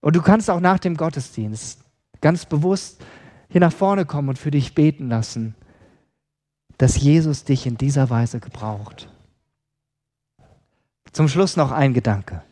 Und 0.00 0.16
du 0.16 0.22
kannst 0.22 0.50
auch 0.50 0.60
nach 0.60 0.78
dem 0.78 0.96
Gottesdienst 0.96 1.82
ganz 2.20 2.46
bewusst 2.46 3.02
hier 3.48 3.60
nach 3.60 3.72
vorne 3.72 4.04
kommen 4.04 4.30
und 4.30 4.38
für 4.38 4.50
dich 4.50 4.74
beten 4.74 5.08
lassen, 5.08 5.54
dass 6.78 7.00
Jesus 7.00 7.44
dich 7.44 7.66
in 7.66 7.76
dieser 7.76 8.10
Weise 8.10 8.40
gebraucht. 8.40 9.08
Zum 11.12 11.28
Schluss 11.28 11.56
noch 11.56 11.70
ein 11.70 11.94
Gedanke. 11.94 12.42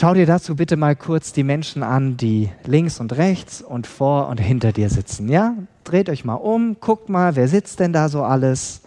Schau 0.00 0.14
dir 0.14 0.26
dazu 0.26 0.54
bitte 0.54 0.76
mal 0.76 0.94
kurz 0.94 1.32
die 1.32 1.42
Menschen 1.42 1.82
an, 1.82 2.16
die 2.16 2.50
links 2.64 3.00
und 3.00 3.16
rechts 3.16 3.60
und 3.60 3.84
vor 3.84 4.28
und 4.28 4.38
hinter 4.38 4.70
dir 4.70 4.90
sitzen. 4.90 5.28
Ja, 5.28 5.56
dreht 5.82 6.08
euch 6.08 6.24
mal 6.24 6.34
um, 6.34 6.76
guckt 6.78 7.08
mal, 7.08 7.34
wer 7.34 7.48
sitzt 7.48 7.80
denn 7.80 7.92
da 7.92 8.08
so 8.08 8.22
alles? 8.22 8.82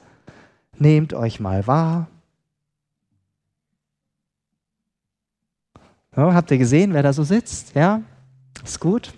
Nehmt 0.77 1.13
euch 1.13 1.41
mal 1.41 1.67
wahr. 1.67 2.07
So, 6.15 6.33
habt 6.33 6.49
ihr 6.49 6.57
gesehen, 6.57 6.93
wer 6.93 7.03
da 7.03 7.11
so 7.11 7.23
sitzt? 7.23 7.75
Ja, 7.75 8.03
ist 8.63 8.79
gut. 8.79 9.13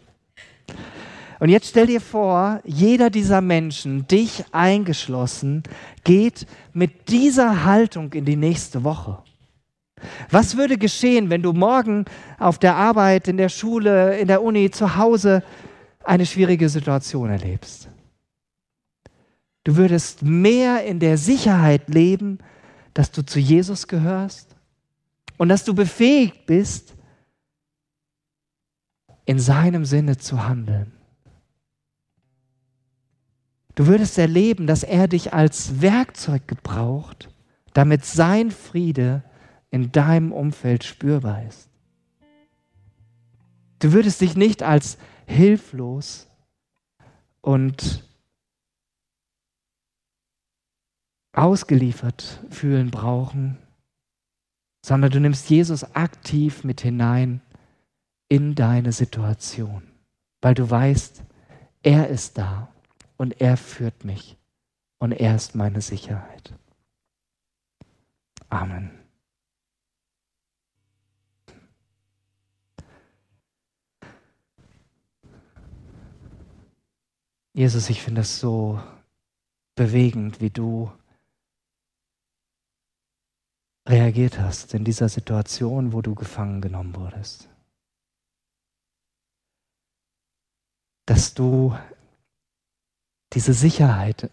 Und 1.39 1.49
jetzt 1.49 1.67
stell 1.67 1.86
dir 1.86 2.01
vor, 2.01 2.60
jeder 2.63 3.12
dieser 3.12 3.41
Menschen, 3.41 4.08
dich 4.08 4.43
eingeschlossen, 4.51 5.62
geht 6.03 6.47
mit 6.73 7.10
dieser 7.10 7.65
Haltung 7.65 8.13
in 8.13 8.25
die 8.25 8.36
nächste 8.36 8.84
Woche. 8.84 9.19
Was 10.29 10.57
würde 10.57 10.77
geschehen, 10.77 11.29
wenn 11.29 11.41
du 11.41 11.53
morgen 11.53 12.05
auf 12.39 12.59
der 12.59 12.75
Arbeit, 12.75 13.27
in 13.27 13.37
der 13.37 13.49
Schule, 13.49 14.17
in 14.17 14.27
der 14.27 14.43
Uni, 14.43 14.71
zu 14.71 14.95
Hause 14.95 15.43
eine 16.03 16.25
schwierige 16.25 16.69
Situation 16.69 17.29
erlebst? 17.29 17.89
Du 19.63 19.77
würdest 19.77 20.23
mehr 20.23 20.83
in 20.83 20.99
der 20.99 21.17
Sicherheit 21.17 21.87
leben, 21.87 22.39
dass 22.93 23.11
du 23.11 23.25
zu 23.25 23.39
Jesus 23.39 23.87
gehörst 23.87 24.55
und 25.37 25.49
dass 25.49 25.63
du 25.63 25.73
befähigt 25.73 26.45
bist, 26.45 26.93
in 29.25 29.39
seinem 29.39 29.85
Sinne 29.85 30.17
zu 30.17 30.45
handeln. 30.45 30.91
Du 33.75 33.87
würdest 33.87 34.17
erleben, 34.17 34.67
dass 34.67 34.83
er 34.83 35.07
dich 35.07 35.33
als 35.33 35.81
Werkzeug 35.81 36.47
gebraucht, 36.47 37.29
damit 37.73 38.05
sein 38.05 38.51
Friede 38.51 39.23
in 39.73 39.91
deinem 39.91 40.31
Umfeld 40.31 40.83
spürbar 40.83 41.47
ist. 41.47 41.67
Du 43.79 43.91
würdest 43.91 44.21
dich 44.21 44.36
nicht 44.36 44.62
als 44.62 44.99
hilflos 45.25 46.27
und 47.41 48.07
ausgeliefert 51.31 52.39
fühlen 52.51 52.91
brauchen, 52.91 53.57
sondern 54.86 55.09
du 55.09 55.19
nimmst 55.19 55.49
Jesus 55.49 55.95
aktiv 55.95 56.63
mit 56.63 56.81
hinein 56.81 57.41
in 58.29 58.53
deine 58.53 58.91
Situation, 58.91 59.81
weil 60.39 60.53
du 60.53 60.69
weißt, 60.69 61.23
er 61.81 62.09
ist 62.09 62.38
da 62.38 62.71
und 63.17 63.41
er 63.41 63.57
führt 63.57 64.05
mich 64.05 64.38
und 64.99 65.13
er 65.13 65.36
ist 65.36 65.55
meine 65.55 65.81
Sicherheit. 65.81 66.53
Amen. 68.49 69.02
Jesus, 77.53 77.89
ich 77.89 78.01
finde 78.01 78.21
es 78.21 78.39
so 78.39 78.81
bewegend, 79.75 80.41
wie 80.41 80.49
du 80.49 80.91
reagiert 83.87 84.39
hast 84.39 84.73
in 84.73 84.83
dieser 84.83 85.07
Situation, 85.07 85.93
wo 85.93 86.01
du 86.01 86.15
gefangen 86.15 86.61
genommen 86.61 86.95
wurdest. 86.95 87.49
Dass 91.05 91.33
du 91.33 91.77
diese 93.33 93.53
Sicherheit 93.53 94.31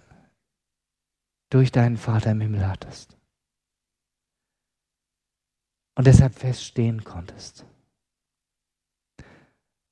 durch 1.50 1.72
deinen 1.72 1.96
Vater 1.96 2.30
im 2.30 2.40
Himmel 2.40 2.66
hattest. 2.66 3.16
Und 5.96 6.06
deshalb 6.06 6.34
feststehen 6.34 7.04
konntest. 7.04 7.66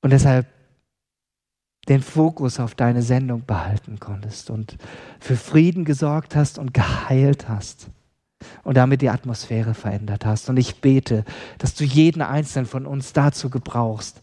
Und 0.01 0.11
deshalb 0.11 0.47
den 1.89 2.03
Fokus 2.03 2.59
auf 2.59 2.75
deine 2.75 3.01
Sendung 3.01 3.45
behalten 3.45 3.99
konntest 3.99 4.51
und 4.51 4.77
für 5.19 5.35
Frieden 5.35 5.85
gesorgt 5.85 6.35
hast 6.35 6.59
und 6.59 6.73
geheilt 6.73 7.49
hast 7.49 7.89
und 8.63 8.77
damit 8.77 9.01
die 9.01 9.09
Atmosphäre 9.09 9.73
verändert 9.73 10.23
hast. 10.23 10.49
Und 10.49 10.57
ich 10.57 10.81
bete, 10.81 11.25
dass 11.57 11.73
du 11.73 11.83
jeden 11.83 12.21
einzelnen 12.21 12.67
von 12.67 12.85
uns 12.85 13.11
dazu 13.11 13.49
gebrauchst, 13.49 14.21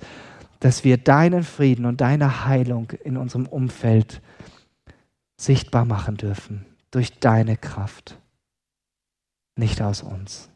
dass 0.60 0.84
wir 0.84 0.96
deinen 0.96 1.42
Frieden 1.42 1.84
und 1.84 2.00
deine 2.00 2.46
Heilung 2.46 2.92
in 3.04 3.16
unserem 3.16 3.46
Umfeld 3.46 4.22
sichtbar 5.36 5.84
machen 5.84 6.16
dürfen 6.16 6.64
durch 6.92 7.18
deine 7.18 7.56
Kraft, 7.56 8.18
nicht 9.56 9.82
aus 9.82 10.02
uns. 10.02 10.48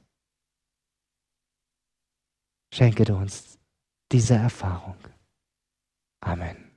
Schenke 2.73 3.05
du 3.05 3.16
uns 3.16 3.59
diese 4.12 4.35
Erfahrung. 4.35 4.96
Amen. 6.20 6.69